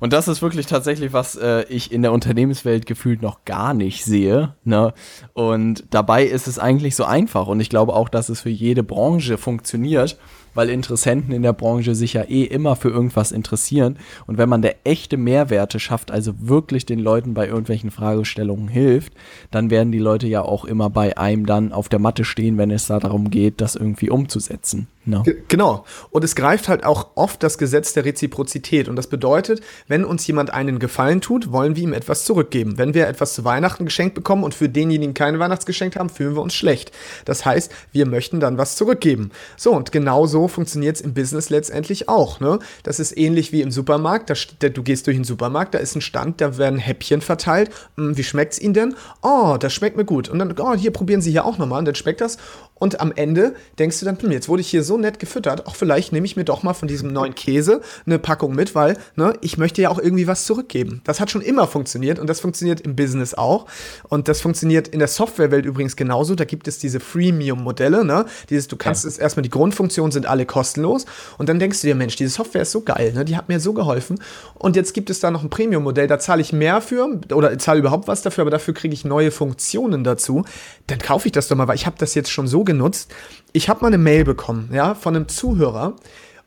[0.00, 4.04] Und das ist wirklich tatsächlich, was äh, ich in der Unternehmenswelt gefühlt noch gar nicht
[4.04, 4.54] sehe.
[4.64, 4.92] Ne?
[5.32, 7.46] Und dabei ist es eigentlich so einfach.
[7.46, 10.18] Und ich glaube auch, dass es für jede Branche funktioniert
[10.54, 13.98] weil Interessenten in der Branche sich ja eh immer für irgendwas interessieren.
[14.26, 19.12] Und wenn man der echte Mehrwerte schafft, also wirklich den Leuten bei irgendwelchen Fragestellungen hilft,
[19.50, 22.70] dann werden die Leute ja auch immer bei einem dann auf der Matte stehen, wenn
[22.70, 24.88] es da darum geht, das irgendwie umzusetzen.
[25.04, 25.24] No.
[25.48, 25.84] Genau.
[26.10, 28.88] Und es greift halt auch oft das Gesetz der Reziprozität.
[28.88, 32.78] Und das bedeutet, wenn uns jemand einen Gefallen tut, wollen wir ihm etwas zurückgeben.
[32.78, 36.42] Wenn wir etwas zu Weihnachten geschenkt bekommen und für denjenigen kein Weihnachtsgeschenk haben, fühlen wir
[36.42, 36.92] uns schlecht.
[37.24, 39.32] Das heißt, wir möchten dann was zurückgeben.
[39.56, 42.38] So, und genau so funktioniert es im Business letztendlich auch.
[42.38, 42.60] Ne?
[42.84, 44.30] Das ist ähnlich wie im Supermarkt.
[44.30, 47.70] Da, du gehst durch den Supermarkt, da ist ein Stand, da werden Häppchen verteilt.
[47.96, 48.94] Hm, wie schmeckt es Ihnen denn?
[49.22, 50.28] Oh, das schmeckt mir gut.
[50.28, 51.80] Und dann, oh, hier probieren Sie hier auch nochmal.
[51.80, 52.38] Und dann schmeckt das.
[52.82, 55.76] Und am Ende denkst du dann, hm, jetzt wurde ich hier so nett gefüttert, auch
[55.76, 59.34] vielleicht nehme ich mir doch mal von diesem neuen Käse eine Packung mit, weil ne,
[59.40, 61.00] ich möchte ja auch irgendwie was zurückgeben.
[61.04, 63.66] Das hat schon immer funktioniert und das funktioniert im Business auch.
[64.08, 66.34] Und das funktioniert in der Softwarewelt übrigens genauso.
[66.34, 68.26] Da gibt es diese Freemium-Modelle, ne?
[68.50, 69.10] Dieses, du kannst ja.
[69.10, 71.06] es erstmal, die Grundfunktionen sind alle kostenlos
[71.38, 73.24] und dann denkst du dir, Mensch, diese Software ist so geil, ne?
[73.24, 74.18] Die hat mir so geholfen.
[74.54, 77.78] Und jetzt gibt es da noch ein Premium-Modell, da zahle ich mehr für oder zahle
[77.78, 80.44] überhaupt was dafür, aber dafür kriege ich neue Funktionen dazu.
[80.88, 83.12] Dann kaufe ich das doch mal, weil ich habe das jetzt schon so genutzt.
[83.52, 85.96] Ich habe mal eine Mail bekommen, ja, von einem Zuhörer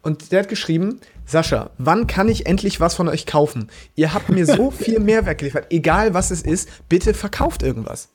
[0.02, 3.70] und der hat geschrieben, Sascha, wann kann ich endlich was von euch kaufen?
[3.96, 8.10] Ihr habt mir so viel Mehrwert geliefert, egal was es ist, bitte verkauft irgendwas.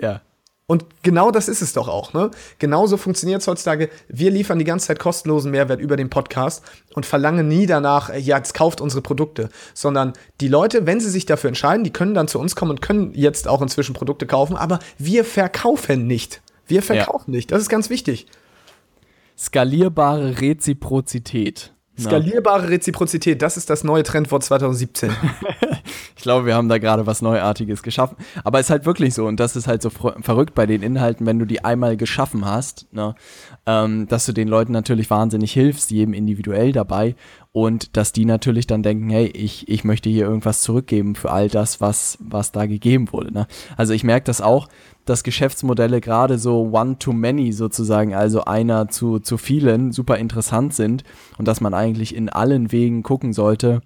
[0.00, 0.22] Ja.
[0.68, 2.32] Und genau das ist es doch auch, ne?
[2.58, 3.88] Genauso funktioniert es heutzutage.
[4.08, 6.64] Wir liefern die ganze Zeit kostenlosen Mehrwert über den Podcast
[6.94, 9.48] und verlangen nie danach, äh, ja, jetzt kauft unsere Produkte.
[9.74, 12.82] Sondern die Leute, wenn sie sich dafür entscheiden, die können dann zu uns kommen und
[12.82, 16.42] können jetzt auch inzwischen Produkte kaufen, aber wir verkaufen nicht.
[16.66, 17.36] Wir verkaufen ja.
[17.36, 17.52] nicht.
[17.52, 18.26] Das ist ganz wichtig.
[19.38, 21.72] Skalierbare Reziprozität.
[21.98, 25.10] Skalierbare Reziprozität, das ist das neue Trendwort 2017.
[26.16, 28.16] ich glaube, wir haben da gerade was Neuartiges geschaffen.
[28.44, 31.24] Aber es ist halt wirklich so, und das ist halt so verrückt bei den Inhalten,
[31.24, 33.14] wenn du die einmal geschaffen hast, ne,
[33.64, 37.16] ähm, dass du den Leuten natürlich wahnsinnig hilfst, jedem individuell dabei
[37.56, 41.48] und dass die natürlich dann denken, hey, ich, ich möchte hier irgendwas zurückgeben für all
[41.48, 43.32] das, was, was da gegeben wurde.
[43.32, 43.46] Ne?
[43.78, 44.68] Also ich merke das auch,
[45.06, 51.02] dass Geschäftsmodelle gerade so one-to-many sozusagen, also einer zu, zu vielen, super interessant sind
[51.38, 53.80] und dass man eigentlich in allen Wegen gucken sollte,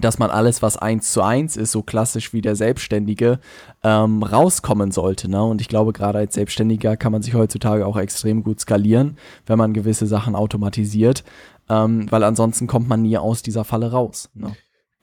[0.00, 3.38] dass man alles, was eins zu eins ist, so klassisch wie der Selbstständige,
[3.82, 5.30] ähm, rauskommen sollte.
[5.30, 5.42] Ne?
[5.42, 9.58] Und ich glaube, gerade als Selbstständiger kann man sich heutzutage auch extrem gut skalieren, wenn
[9.58, 11.22] man gewisse Sachen automatisiert
[11.68, 14.30] ähm, weil ansonsten kommt man nie aus dieser Falle raus.
[14.34, 14.54] Ne?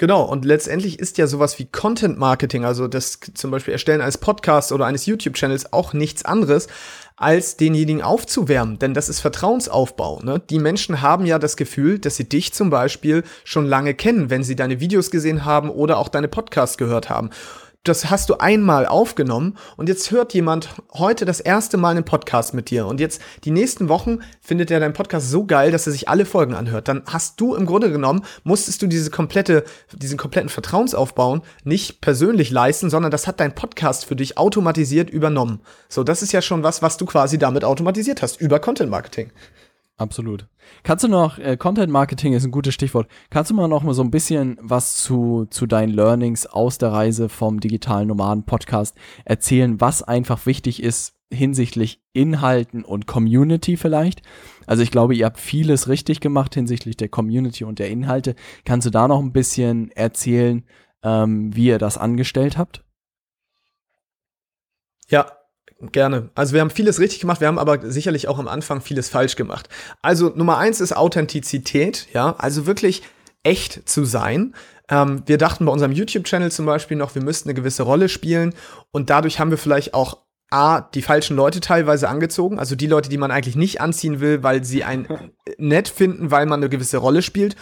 [0.01, 4.17] Genau, und letztendlich ist ja sowas wie Content Marketing, also das zum Beispiel Erstellen eines
[4.17, 6.67] Podcasts oder eines YouTube-Channels auch nichts anderes,
[7.17, 10.21] als denjenigen aufzuwärmen, denn das ist Vertrauensaufbau.
[10.23, 10.41] Ne?
[10.49, 14.43] Die Menschen haben ja das Gefühl, dass sie dich zum Beispiel schon lange kennen, wenn
[14.43, 17.29] sie deine Videos gesehen haben oder auch deine Podcasts gehört haben
[17.83, 22.53] das hast du einmal aufgenommen und jetzt hört jemand heute das erste Mal einen Podcast
[22.53, 25.93] mit dir und jetzt die nächsten Wochen findet er deinen Podcast so geil, dass er
[25.93, 26.87] sich alle Folgen anhört.
[26.87, 29.63] Dann hast du im Grunde genommen, musstest du diese komplette,
[29.93, 35.61] diesen kompletten Vertrauensaufbauen nicht persönlich leisten, sondern das hat dein Podcast für dich automatisiert übernommen.
[35.89, 39.31] So, das ist ja schon was, was du quasi damit automatisiert hast über Content Marketing.
[40.01, 40.47] Absolut.
[40.81, 43.93] Kannst du noch, äh, Content Marketing ist ein gutes Stichwort, kannst du mal noch mal
[43.93, 48.97] so ein bisschen was zu, zu deinen Learnings aus der Reise vom digitalen Nomaden Podcast
[49.25, 54.23] erzählen, was einfach wichtig ist hinsichtlich Inhalten und Community vielleicht?
[54.65, 58.33] Also ich glaube, ihr habt vieles richtig gemacht hinsichtlich der Community und der Inhalte.
[58.65, 60.65] Kannst du da noch ein bisschen erzählen,
[61.03, 62.83] ähm, wie ihr das angestellt habt?
[65.09, 65.31] Ja,
[65.91, 66.29] Gerne.
[66.35, 69.35] Also wir haben vieles richtig gemacht, wir haben aber sicherlich auch am Anfang vieles falsch
[69.35, 69.67] gemacht.
[70.01, 73.01] Also Nummer eins ist Authentizität, ja, also wirklich
[73.43, 74.53] echt zu sein.
[74.89, 78.53] Ähm, wir dachten bei unserem YouTube-Channel zum Beispiel noch, wir müssten eine gewisse Rolle spielen
[78.91, 80.17] und dadurch haben wir vielleicht auch
[80.51, 84.43] A, die falschen Leute teilweise angezogen, also die Leute, die man eigentlich nicht anziehen will,
[84.43, 85.07] weil sie einen
[85.57, 87.55] nett finden, weil man eine gewisse Rolle spielt.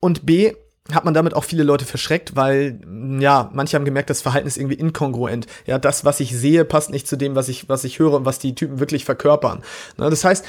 [0.00, 0.54] Und B,
[0.92, 2.80] hat man damit auch viele Leute verschreckt, weil
[3.20, 5.46] ja, manche haben gemerkt, das Verhalten ist irgendwie inkongruent.
[5.66, 8.24] Ja, das, was ich sehe, passt nicht zu dem, was ich, was ich höre und
[8.24, 9.62] was die Typen wirklich verkörpern.
[9.96, 10.44] Na, das heißt,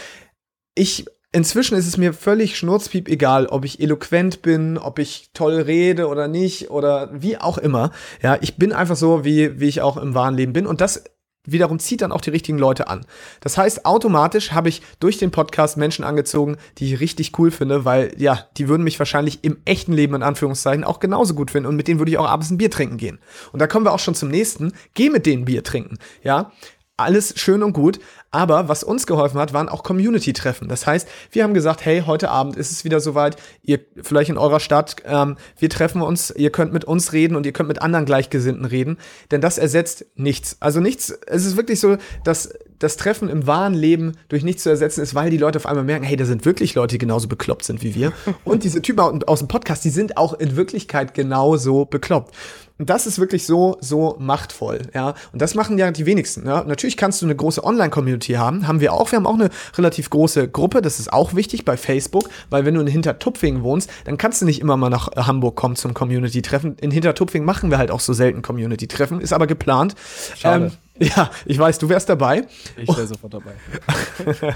[0.75, 5.61] ich Inzwischen ist es mir völlig schnurzpiep egal, ob ich eloquent bin, ob ich toll
[5.61, 7.91] rede oder nicht oder wie auch immer.
[8.23, 10.65] Ja, ich bin einfach so, wie, wie ich auch im wahren Leben bin.
[10.65, 11.03] Und das
[11.45, 13.05] wiederum zieht dann auch die richtigen Leute an.
[13.41, 17.85] Das heißt, automatisch habe ich durch den Podcast Menschen angezogen, die ich richtig cool finde,
[17.85, 21.67] weil ja, die würden mich wahrscheinlich im echten Leben in Anführungszeichen auch genauso gut finden
[21.67, 23.19] und mit denen würde ich auch abends ein Bier trinken gehen.
[23.51, 26.51] Und da kommen wir auch schon zum nächsten, geh mit denen Bier trinken, ja?
[26.99, 27.99] Alles schön und gut,
[28.31, 30.67] aber was uns geholfen hat, waren auch Community-Treffen.
[30.67, 34.37] Das heißt, wir haben gesagt, hey, heute Abend ist es wieder soweit, ihr vielleicht in
[34.37, 37.81] eurer Stadt, ähm, wir treffen uns, ihr könnt mit uns reden und ihr könnt mit
[37.81, 38.97] anderen Gleichgesinnten reden,
[39.31, 40.57] denn das ersetzt nichts.
[40.59, 44.69] Also nichts, es ist wirklich so, dass das Treffen im wahren Leben durch nichts zu
[44.69, 47.27] ersetzen ist, weil die Leute auf einmal merken, hey, da sind wirklich Leute, die genauso
[47.27, 48.13] bekloppt sind wie wir.
[48.43, 52.33] Und diese Typen aus dem Podcast, die sind auch in Wirklichkeit genauso bekloppt.
[52.79, 55.13] Und das ist wirklich so, so machtvoll, ja.
[55.33, 56.63] Und das machen ja die wenigsten, ja.
[56.63, 59.11] Natürlich kannst du eine große Online-Community haben, haben wir auch.
[59.11, 62.75] Wir haben auch eine relativ große Gruppe, das ist auch wichtig bei Facebook, weil wenn
[62.75, 66.77] du in Hintertupfingen wohnst, dann kannst du nicht immer mal nach Hamburg kommen zum Community-Treffen.
[66.79, 69.95] In Hintertupfingen machen wir halt auch so selten Community-Treffen, ist aber geplant.
[70.37, 70.71] Schade.
[70.99, 72.47] Ähm, ja, ich weiß, du wärst dabei.
[72.77, 73.53] Ich wäre sofort dabei.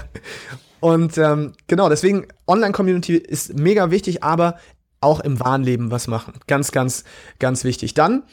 [0.80, 4.58] Und ähm, genau, deswegen Online-Community ist mega wichtig, aber
[5.04, 6.34] auch im wahren was machen.
[6.46, 7.04] Ganz, ganz,
[7.38, 7.94] ganz wichtig.
[7.94, 8.24] Dann,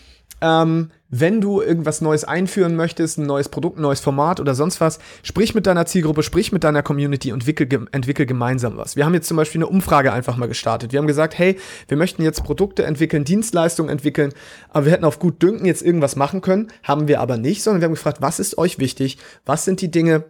[0.41, 4.82] ähm, wenn du irgendwas Neues einführen möchtest, ein neues Produkt, ein neues Format oder sonst
[4.82, 8.95] was, sprich mit deiner Zielgruppe, sprich mit deiner Community und entwickel, entwickel gemeinsam was.
[8.95, 10.93] Wir haben jetzt zum Beispiel eine Umfrage einfach mal gestartet.
[10.93, 14.34] Wir haben gesagt, hey, wir möchten jetzt Produkte entwickeln, Dienstleistungen entwickeln,
[14.69, 17.82] aber wir hätten auf gut Dünken jetzt irgendwas machen können, haben wir aber nicht, sondern
[17.82, 19.17] wir haben gefragt, was ist euch wichtig?
[19.45, 20.24] Was sind die Dinge,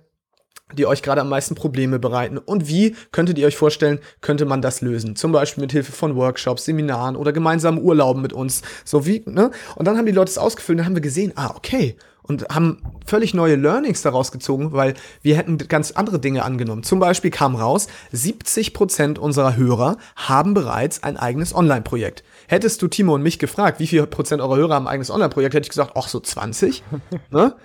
[0.77, 4.61] die euch gerade am meisten Probleme bereiten und wie könntet ihr euch vorstellen, könnte man
[4.61, 5.15] das lösen?
[5.15, 8.61] Zum Beispiel mit Hilfe von Workshops, Seminaren oder gemeinsamen Urlauben mit uns.
[8.85, 9.51] So wie, ne?
[9.75, 11.95] Und dann haben die Leute es ausgefüllt und dann haben wir gesehen, ah, okay.
[12.23, 16.83] Und haben völlig neue Learnings daraus gezogen, weil wir hätten ganz andere Dinge angenommen.
[16.83, 22.23] Zum Beispiel kam raus, 70 Prozent unserer Hörer haben bereits ein eigenes Online-Projekt.
[22.47, 25.55] Hättest du Timo und mich gefragt, wie viel Prozent eurer Hörer haben ein eigenes Online-Projekt,
[25.55, 26.83] hätte ich gesagt, ach so 20.
[27.31, 27.55] ne?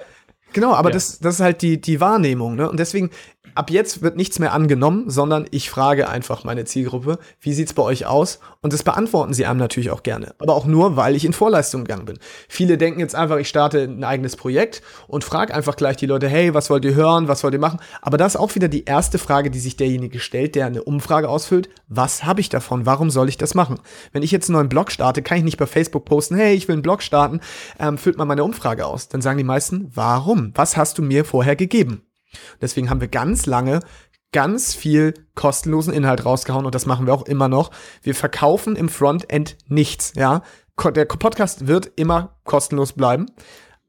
[0.53, 0.95] Genau, aber ja.
[0.95, 2.55] das, das ist halt die, die Wahrnehmung.
[2.55, 2.71] Ne?
[2.71, 3.11] Und deswegen
[3.57, 7.83] ab jetzt wird nichts mehr angenommen, sondern ich frage einfach meine Zielgruppe, wie sieht's bei
[7.83, 8.41] euch aus?
[8.61, 10.35] Und das beantworten sie einem natürlich auch gerne.
[10.39, 12.19] Aber auch nur, weil ich in Vorleistung gegangen bin.
[12.49, 16.29] Viele denken jetzt einfach, ich starte ein eigenes Projekt und frage einfach gleich die Leute,
[16.29, 17.29] hey, was wollt ihr hören?
[17.29, 17.81] Was wollt ihr machen?
[18.03, 21.29] Aber das ist auch wieder die erste Frage, die sich derjenige stellt, der eine Umfrage
[21.29, 21.69] ausfüllt.
[21.89, 22.87] Was habe ich davon?
[22.87, 23.79] Warum soll ich das machen?
[24.13, 26.69] Wenn ich jetzt einen neuen Blog starte, kann ich nicht bei Facebook posten, hey, ich
[26.69, 27.41] will einen Blog starten,
[27.79, 29.09] ähm, füllt mal meine Umfrage aus.
[29.09, 30.53] Dann sagen die meisten, warum?
[30.55, 32.03] Was hast du mir vorher gegeben?
[32.61, 33.81] Deswegen haben wir ganz lange
[34.33, 37.71] ganz viel kostenlosen Inhalt rausgehauen und das machen wir auch immer noch.
[38.03, 40.43] Wir verkaufen im Frontend nichts, ja.
[40.95, 43.27] Der Podcast wird immer kostenlos bleiben,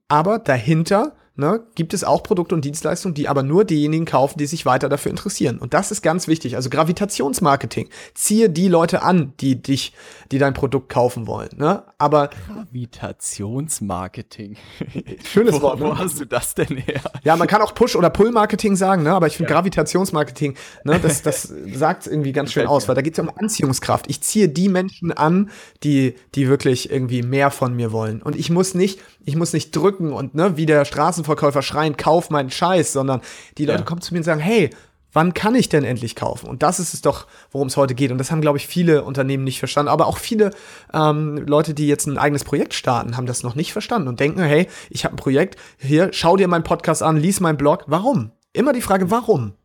[0.08, 4.48] aber dahinter ne, gibt es auch Produkte und Dienstleistungen, die aber nur diejenigen kaufen, die
[4.48, 5.60] sich weiter dafür interessieren.
[5.60, 6.56] Und das ist ganz wichtig.
[6.56, 7.90] Also Gravitationsmarketing.
[8.14, 9.94] Ziehe die Leute an, die dich,
[10.32, 11.50] die dein Produkt kaufen wollen.
[11.56, 11.84] Ne?
[11.98, 14.58] Aber Gravitationsmarketing.
[15.32, 15.80] Schönes wo, Wort.
[15.80, 15.86] Ne?
[15.86, 17.02] Wo hast du das denn her?
[17.24, 19.14] Ja, man kann auch Push- oder Pull-Marketing sagen, ne?
[19.14, 19.58] aber ich finde ja.
[19.58, 23.32] Gravitationsmarketing, ne, das, das sagt irgendwie ganz schön aus, weil da geht es ja um
[23.36, 24.10] Anziehungskraft.
[24.10, 25.52] Ich ziehe die Menschen an,
[25.84, 28.24] die, die wirklich irgendwie mehr von mir wollen.
[28.24, 31.98] Und ich muss nicht, ich muss nicht drücken und ne, wie der Straßen Verkäufer schreien,
[31.98, 33.20] kauf meinen Scheiß, sondern
[33.58, 33.86] die Leute ja.
[33.86, 34.70] kommen zu mir und sagen, hey,
[35.12, 36.48] wann kann ich denn endlich kaufen?
[36.50, 38.12] Und das ist es doch, worum es heute geht.
[38.14, 39.90] Und das haben, glaube ich, viele Unternehmen nicht verstanden.
[39.90, 40.52] Aber auch viele
[40.94, 44.42] ähm, Leute, die jetzt ein eigenes Projekt starten, haben das noch nicht verstanden und denken,
[44.42, 47.84] hey, ich habe ein Projekt, hier, schau dir meinen Podcast an, lies meinen Blog.
[47.88, 48.32] Warum?
[48.54, 49.56] Immer die Frage, warum?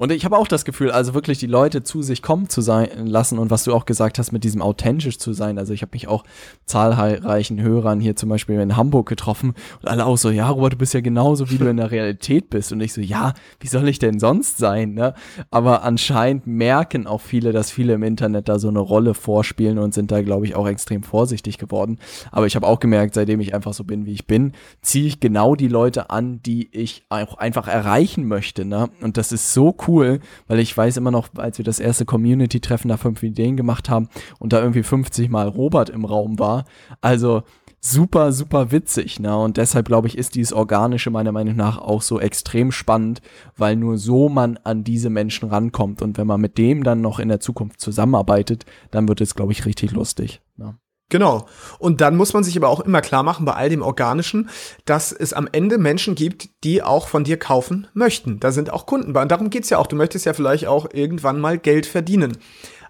[0.00, 2.88] Und ich habe auch das Gefühl, also wirklich die Leute zu sich kommen zu sein
[3.06, 5.58] lassen und was du auch gesagt hast, mit diesem authentisch zu sein.
[5.58, 6.24] Also ich habe mich auch
[6.64, 10.76] zahlreichen Hörern hier zum Beispiel in Hamburg getroffen und alle auch so, ja, Robert, du
[10.78, 12.72] bist ja genauso, wie du in der Realität bist.
[12.72, 14.94] Und ich so, ja, wie soll ich denn sonst sein?
[14.94, 15.12] Ne?
[15.50, 19.92] Aber anscheinend merken auch viele, dass viele im Internet da so eine Rolle vorspielen und
[19.92, 21.98] sind da, glaube ich, auch extrem vorsichtig geworden.
[22.32, 25.20] Aber ich habe auch gemerkt, seitdem ich einfach so bin, wie ich bin, ziehe ich
[25.20, 28.64] genau die Leute an, die ich auch einfach erreichen möchte.
[28.64, 28.88] Ne?
[29.02, 32.04] Und das ist so cool cool, weil ich weiß immer noch, als wir das erste
[32.04, 36.64] Community-Treffen da fünf Ideen gemacht haben und da irgendwie 50 Mal Robert im Raum war.
[37.00, 37.42] Also
[37.80, 39.36] super, super witzig, ne?
[39.36, 43.20] Und deshalb glaube ich, ist dieses Organische meiner Meinung nach auch so extrem spannend,
[43.56, 46.02] weil nur so man an diese Menschen rankommt.
[46.02, 49.52] Und wenn man mit dem dann noch in der Zukunft zusammenarbeitet, dann wird es, glaube
[49.52, 50.42] ich, richtig lustig.
[50.56, 50.76] Ne?
[51.10, 51.46] Genau.
[51.78, 54.48] Und dann muss man sich aber auch immer klar machen bei all dem Organischen,
[54.86, 58.40] dass es am Ende Menschen gibt, die auch von dir kaufen möchten.
[58.40, 59.20] Da sind auch Kunden bei.
[59.20, 59.88] Und darum geht's ja auch.
[59.88, 62.38] Du möchtest ja vielleicht auch irgendwann mal Geld verdienen.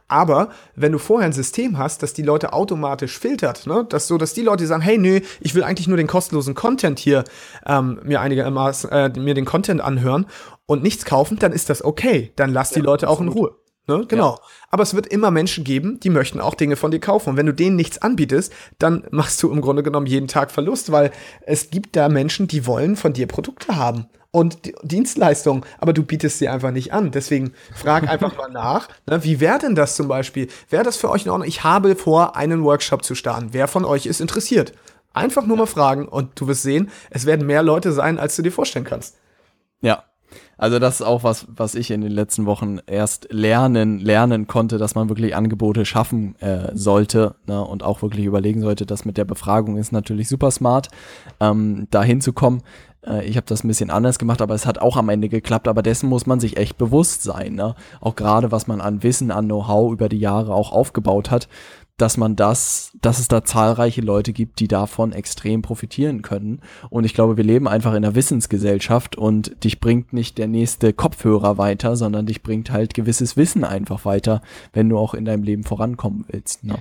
[0.07, 4.18] Aber wenn du vorher ein System hast, das die Leute automatisch filtert, ne, dass so,
[4.18, 7.23] dass die Leute sagen, hey, nö, ich will eigentlich nur den kostenlosen Content hier
[7.64, 10.27] ähm, mir einigermaßen äh, mir den Content anhören
[10.66, 12.33] und nichts kaufen, dann ist das okay.
[12.35, 13.60] Dann lass die Leute auch in Ruhe.
[13.91, 14.07] Ne?
[14.07, 14.34] Genau.
[14.34, 14.38] Ja.
[14.70, 17.30] Aber es wird immer Menschen geben, die möchten auch Dinge von dir kaufen.
[17.30, 20.93] Und wenn du denen nichts anbietest, dann machst du im Grunde genommen jeden Tag Verlust,
[20.93, 21.11] weil
[21.43, 26.38] es gibt da Menschen, die wollen von dir Produkte haben und Dienstleistungen, aber du bietest
[26.38, 27.11] sie einfach nicht an.
[27.11, 30.47] Deswegen frag einfach mal nach, ne, wie wäre denn das zum Beispiel?
[30.68, 31.49] Wäre das für euch in Ordnung?
[31.49, 33.49] Ich habe vor, einen Workshop zu starten.
[33.51, 34.72] Wer von euch ist interessiert?
[35.12, 38.43] Einfach nur mal fragen und du wirst sehen, es werden mehr Leute sein, als du
[38.43, 39.16] dir vorstellen kannst.
[40.61, 44.77] Also das ist auch was, was ich in den letzten Wochen erst lernen, lernen konnte,
[44.77, 49.17] dass man wirklich Angebote schaffen äh, sollte ne, und auch wirklich überlegen sollte, dass mit
[49.17, 50.89] der Befragung ist natürlich super smart,
[51.41, 52.61] ähm, da hinzukommen.
[53.07, 55.67] Äh, ich habe das ein bisschen anders gemacht, aber es hat auch am Ende geklappt.
[55.67, 57.55] Aber dessen muss man sich echt bewusst sein.
[57.55, 57.75] Ne?
[58.03, 61.49] Auch gerade, was man an Wissen, an Know-how über die Jahre auch aufgebaut hat
[62.01, 66.61] dass man das, dass es da zahlreiche Leute gibt, die davon extrem profitieren können.
[66.88, 70.92] Und ich glaube, wir leben einfach in einer Wissensgesellschaft und dich bringt nicht der nächste
[70.92, 74.42] Kopfhörer weiter, sondern dich bringt halt gewisses Wissen einfach weiter,
[74.72, 76.64] wenn du auch in deinem Leben vorankommen willst.
[76.64, 76.78] Ne?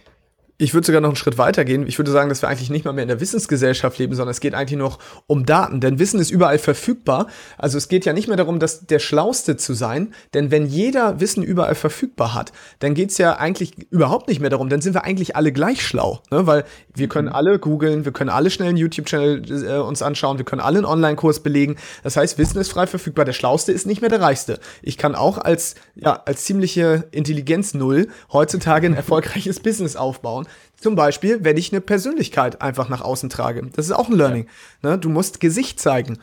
[0.61, 1.87] Ich würde sogar noch einen Schritt weiter gehen.
[1.87, 4.41] Ich würde sagen, dass wir eigentlich nicht mal mehr in der Wissensgesellschaft leben, sondern es
[4.41, 5.79] geht eigentlich noch um Daten.
[5.79, 7.27] Denn Wissen ist überall verfügbar.
[7.57, 10.13] Also es geht ja nicht mehr darum, dass der Schlauste zu sein.
[10.33, 14.49] Denn wenn jeder Wissen überall verfügbar hat, dann geht es ja eigentlich überhaupt nicht mehr
[14.49, 14.67] darum.
[14.67, 16.21] Dann sind wir eigentlich alle gleich schlau.
[16.29, 16.45] Ne?
[16.45, 17.35] Weil wir können mhm.
[17.35, 20.85] alle googeln, wir können alle schnell einen YouTube-Channel äh, uns anschauen, wir können alle einen
[20.85, 21.77] Online-Kurs belegen.
[22.03, 23.23] Das heißt, Wissen ist frei verfügbar.
[23.23, 24.59] Der Schlauste ist nicht mehr der Reichste.
[24.81, 30.47] Ich kann auch als, ja, als ziemliche Intelligenz Null heutzutage ein erfolgreiches Business aufbauen
[30.79, 33.61] zum Beispiel, wenn ich eine Persönlichkeit einfach nach außen trage.
[33.75, 34.47] Das ist auch ein Learning.
[34.83, 34.91] Ja.
[34.91, 34.97] Ne?
[34.97, 36.17] Du musst Gesicht zeigen.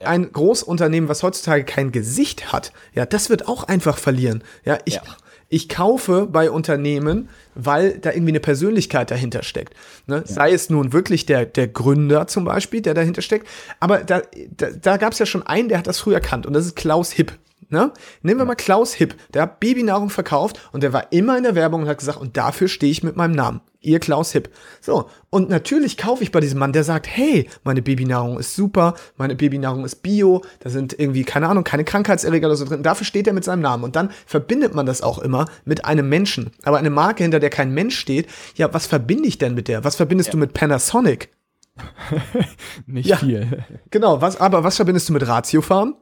[0.00, 0.08] Ja.
[0.08, 4.44] Ein Großunternehmen, was heutzutage kein Gesicht hat, ja, das wird auch einfach verlieren.
[4.64, 5.02] Ja, ich, ja.
[5.48, 9.74] ich kaufe bei Unternehmen, weil da irgendwie eine Persönlichkeit dahinter steckt.
[10.06, 10.22] Ne?
[10.24, 13.46] Sei es nun wirklich der, der Gründer zum Beispiel, der dahinter steckt.
[13.80, 14.22] Aber da,
[14.56, 16.76] da, da gab es ja schon einen, der hat das früh erkannt und das ist
[16.76, 17.32] Klaus Hipp.
[17.70, 17.92] Ne?
[18.22, 21.54] Nehmen wir mal Klaus Hipp, der hat Babynahrung verkauft und der war immer in der
[21.54, 23.60] Werbung und hat gesagt, und dafür stehe ich mit meinem Namen.
[23.80, 24.48] Ihr Klaus Hipp.
[24.80, 28.94] So, und natürlich kaufe ich bei diesem Mann, der sagt, hey, meine Babynahrung ist super,
[29.16, 32.82] meine Babynahrung ist bio, da sind irgendwie, keine Ahnung, keine Krankheitserreger oder so drin.
[32.82, 33.84] Dafür steht er mit seinem Namen.
[33.84, 36.52] Und dann verbindet man das auch immer mit einem Menschen.
[36.62, 39.84] Aber eine Marke, hinter der kein Mensch steht, ja, was verbinde ich denn mit der?
[39.84, 40.32] Was verbindest ja.
[40.32, 41.28] du mit Panasonic?
[42.86, 43.64] Nicht ja, viel.
[43.90, 45.94] Genau, was, aber was verbindest du mit Ratio Farm?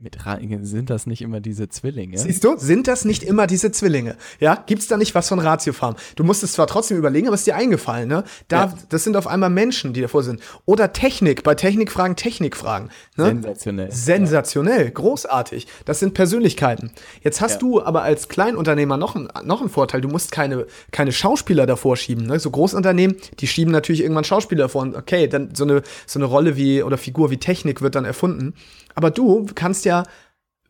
[0.00, 2.16] Mit Ra sind das nicht immer diese Zwillinge?
[2.18, 4.14] Siehst du, sind das nicht immer diese Zwillinge?
[4.38, 5.96] Ja, gibt's da nicht was von Ratiofarm?
[6.14, 8.22] Du musst es zwar trotzdem überlegen, aber es ist dir eingefallen, ne?
[8.46, 8.74] Da, ja.
[8.90, 10.40] das sind auf einmal Menschen, die davor sind.
[10.66, 12.90] Oder Technik, bei Technikfragen Technikfragen.
[13.16, 13.24] Ne?
[13.24, 13.90] Sensationell.
[13.90, 14.90] Sensationell, ja.
[14.90, 15.66] großartig.
[15.84, 16.92] Das sind Persönlichkeiten.
[17.22, 17.58] Jetzt hast ja.
[17.58, 20.00] du aber als Kleinunternehmer noch, noch einen Vorteil.
[20.00, 22.24] Du musst keine, keine Schauspieler davor schieben.
[22.24, 22.38] Ne?
[22.38, 24.82] So Großunternehmen, die schieben natürlich irgendwann Schauspieler davor.
[24.82, 28.04] Und okay, dann so eine, so eine Rolle wie oder Figur wie Technik wird dann
[28.04, 28.54] erfunden.
[28.98, 30.02] Aber du kannst ja,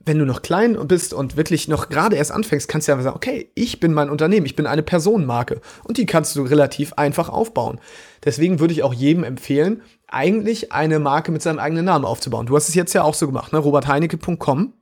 [0.05, 3.17] wenn du noch klein bist und wirklich noch gerade erst anfängst, kannst du ja sagen,
[3.17, 5.63] okay, ich bin mein Unternehmen, ich bin eine Personenmarke.
[5.85, 7.81] Und die kannst du relativ einfach aufbauen.
[8.23, 12.45] Deswegen würde ich auch jedem empfehlen, eigentlich eine Marke mit seinem eigenen Namen aufzubauen.
[12.45, 13.61] Du hast es jetzt ja auch so gemacht, ne?
[13.61, 14.75] robertheinecke.com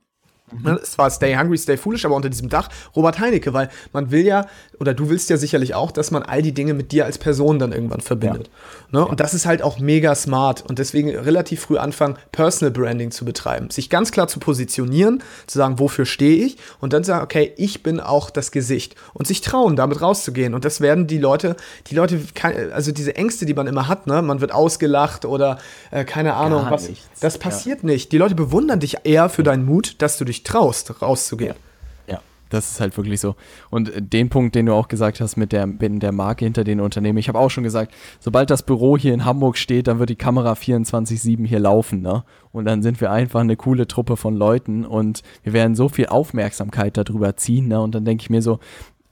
[0.51, 0.79] Mhm.
[0.81, 4.25] Es war Stay Hungry, Stay Foolish, aber unter diesem Dach Robert Heinecke, weil man will
[4.25, 4.47] ja,
[4.79, 7.59] oder du willst ja sicherlich auch, dass man all die Dinge mit dir als Person
[7.59, 8.47] dann irgendwann verbindet.
[8.91, 8.99] Ja.
[8.99, 9.05] Ne?
[9.05, 9.11] Ja.
[9.11, 13.25] Und das ist halt auch mega smart und deswegen relativ früh anfangen, Personal Branding zu
[13.25, 13.69] betreiben.
[13.69, 17.83] Sich ganz klar zu positionieren, zu sagen, wofür stehe ich und dann sagen, okay, ich
[17.83, 20.53] bin auch das Gesicht und sich trauen, damit rauszugehen.
[20.53, 21.55] Und das werden die Leute,
[21.87, 22.19] die Leute,
[22.73, 24.21] also diese Ängste, die man immer hat, ne?
[24.21, 25.57] man wird ausgelacht oder
[25.91, 26.89] äh, keine Ahnung, Gar was.
[26.89, 27.07] Nichts.
[27.19, 27.87] Das passiert ja.
[27.87, 28.11] nicht.
[28.11, 31.55] Die Leute bewundern dich eher für deinen Mut, dass du dich traust, rauszugehen.
[32.49, 33.35] Das ist halt wirklich so.
[33.69, 36.79] Und den Punkt, den du auch gesagt hast mit der, mit der Marke hinter den
[36.79, 40.09] Unternehmen, ich habe auch schon gesagt, sobald das Büro hier in Hamburg steht, dann wird
[40.09, 42.23] die Kamera 24-7 hier laufen, ne?
[42.51, 46.07] Und dann sind wir einfach eine coole Truppe von Leuten und wir werden so viel
[46.07, 47.81] Aufmerksamkeit darüber ziehen, ne?
[47.81, 48.59] Und dann denke ich mir so,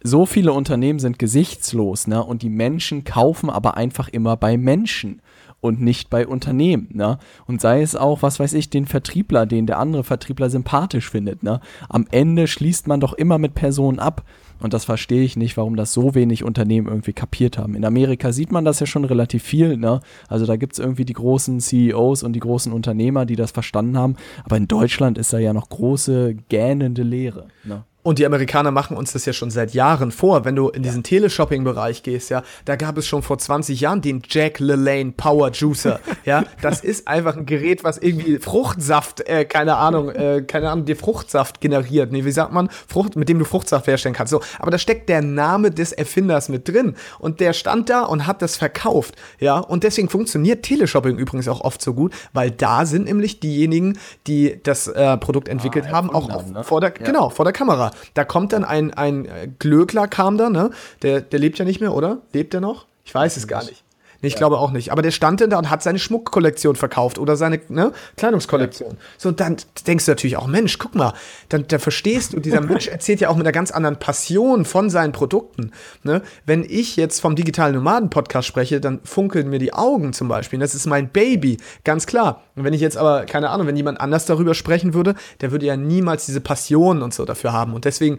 [0.01, 2.23] so viele Unternehmen sind gesichtslos, ne?
[2.23, 5.21] Und die Menschen kaufen aber einfach immer bei Menschen
[5.65, 6.89] und nicht bei Unternehmen.
[6.93, 7.17] Ne?
[7.47, 11.43] Und sei es auch, was weiß ich, den Vertriebler, den der andere Vertriebler sympathisch findet.
[11.43, 11.59] Ne?
[11.89, 14.23] Am Ende schließt man doch immer mit Personen ab.
[14.61, 17.75] Und das verstehe ich nicht, warum das so wenig Unternehmen irgendwie kapiert haben.
[17.75, 19.75] In Amerika sieht man das ja schon relativ viel.
[19.75, 19.99] Ne?
[20.29, 23.97] Also da gibt es irgendwie die großen CEOs und die großen Unternehmer, die das verstanden
[23.97, 24.15] haben.
[24.45, 27.47] Aber in Deutschland ist da ja noch große, gähnende Leere.
[27.65, 27.83] Ne?
[28.05, 30.45] Und die Amerikaner machen uns das ja schon seit Jahren vor.
[30.45, 31.09] Wenn du in diesen ja.
[31.09, 35.99] Teleshopping-Bereich gehst, ja, da gab es schon vor 20 Jahren den Jack LaLanne Power Juicer.
[36.23, 40.85] ja, das ist einfach ein Gerät, was irgendwie Fruchtsaft, äh, keine Ahnung, äh, keine Ahnung,
[40.85, 42.11] dir Fruchtsaft generiert.
[42.11, 42.69] Nee, wie sagt man?
[42.87, 44.29] Frucht, mit dem du Fruchtsaft herstellen kannst.
[44.29, 46.93] So, aber da steckt der Name des Erfinders mit drin.
[47.17, 49.15] Und der stand da und hat das verkauft.
[49.39, 53.97] Ja, und deswegen funktioniert Teleshopping übrigens auch oft so gut, weil da sind nämlich diejenigen,
[54.27, 56.63] die das äh, Produkt entwickelt ah, haben, auch auf, ne?
[56.63, 57.03] vor der, ja.
[57.03, 57.94] genau, vor der Kamera.
[58.13, 60.71] Da kommt dann ein, ein Glöckler kam da, ne?
[61.01, 62.21] Der, der lebt ja nicht mehr, oder?
[62.33, 62.85] Lebt er noch?
[63.05, 63.84] Ich weiß es gar nicht.
[64.25, 64.39] Ich ja.
[64.39, 64.91] glaube auch nicht.
[64.91, 68.91] Aber der stand denn da und hat seine Schmuckkollektion verkauft oder seine ne, Kleidungskollektion.
[68.91, 68.97] Ja.
[69.17, 69.57] So, und dann
[69.87, 71.13] denkst du natürlich auch, Mensch, guck mal,
[71.49, 74.89] dann, dann verstehst du, dieser Mensch erzählt ja auch mit einer ganz anderen Passion von
[74.89, 75.71] seinen Produkten.
[76.03, 76.21] Ne?
[76.45, 80.59] Wenn ich jetzt vom digitalen Nomaden-Podcast spreche, dann funkeln mir die Augen zum Beispiel.
[80.59, 82.43] Das ist mein Baby, ganz klar.
[82.55, 85.65] Und wenn ich jetzt aber, keine Ahnung, wenn jemand anders darüber sprechen würde, der würde
[85.65, 87.73] ja niemals diese Passion und so dafür haben.
[87.73, 88.17] Und deswegen,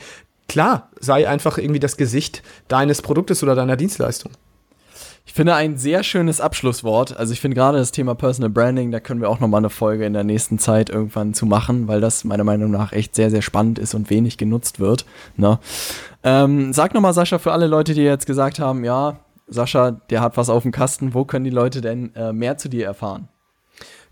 [0.48, 4.32] klar, sei einfach irgendwie das Gesicht deines Produktes oder deiner Dienstleistung.
[5.26, 7.16] Ich finde ein sehr schönes Abschlusswort.
[7.16, 9.70] Also ich finde gerade das Thema Personal Branding, da können wir auch noch mal eine
[9.70, 13.28] Folge in der nächsten Zeit irgendwann zu machen, weil das meiner Meinung nach echt sehr,
[13.30, 15.04] sehr spannend ist und wenig genutzt wird.
[15.36, 15.58] Ne?
[16.22, 19.18] Ähm, sag noch mal, Sascha, für alle Leute, die jetzt gesagt haben, ja,
[19.48, 22.68] Sascha, der hat was auf dem Kasten, wo können die Leute denn äh, mehr zu
[22.68, 23.28] dir erfahren?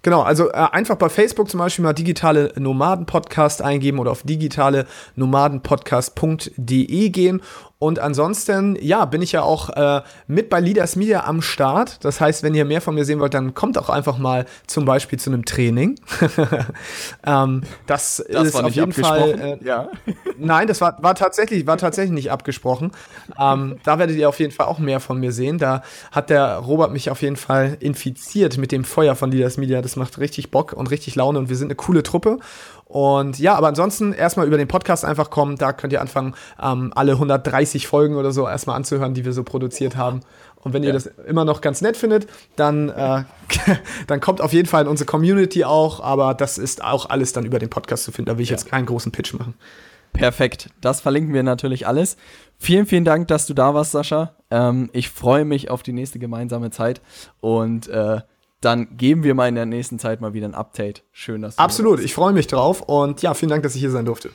[0.05, 4.23] Genau, also äh, einfach bei Facebook zum Beispiel mal digitale Nomaden Podcast eingeben oder auf
[4.23, 4.87] digitale
[5.17, 7.41] Nomadenpodcast.de gehen
[7.85, 12.03] und ansonsten, ja, bin ich ja auch äh, mit bei Leaders Media am Start.
[12.03, 14.87] Das heißt, wenn ihr mehr von mir sehen wollt, dann kommt auch einfach mal zum
[14.87, 15.97] Beispiel zu einem Training.
[17.27, 19.59] ähm, das, das, ist auf jeden Fall.
[19.61, 19.91] Äh, ja.
[20.39, 22.91] Nein, das war, war, tatsächlich, war tatsächlich nicht abgesprochen.
[23.39, 25.59] Ähm, da werdet ihr auf jeden Fall auch mehr von mir sehen.
[25.59, 29.83] Da hat der Robert mich auf jeden Fall infiziert mit dem Feuer von Leaders Media.
[29.83, 32.39] Das macht richtig Bock und richtig Laune und wir sind eine coole Truppe.
[32.87, 35.57] Und ja, aber ansonsten erstmal über den Podcast einfach kommen.
[35.57, 39.43] Da könnt ihr anfangen, ähm, alle 130 Folgen oder so erstmal anzuhören, die wir so
[39.43, 40.21] produziert haben.
[40.63, 42.27] Und wenn ihr das immer noch ganz nett findet,
[42.57, 43.25] dann, äh,
[44.07, 46.01] dann kommt auf jeden Fall in unsere Community auch.
[46.01, 48.31] Aber das ist auch alles dann über den Podcast zu finden.
[48.31, 48.57] Da will ich ja.
[48.57, 49.55] jetzt keinen großen Pitch machen.
[50.15, 50.71] Perfekt.
[50.81, 52.17] Das verlinken wir natürlich alles.
[52.59, 54.37] Vielen, vielen Dank, dass du da warst, Sascha.
[54.51, 57.03] Ähm, ich freue mich auf die nächste gemeinsame Zeit
[57.41, 58.21] und äh,
[58.65, 61.03] dann geben wir mal in der nächsten Zeit mal wieder ein Update.
[61.13, 63.91] Schön, dass du Absolut, ich freue mich drauf und ja, vielen Dank, dass ich hier
[63.91, 64.31] sein durfte.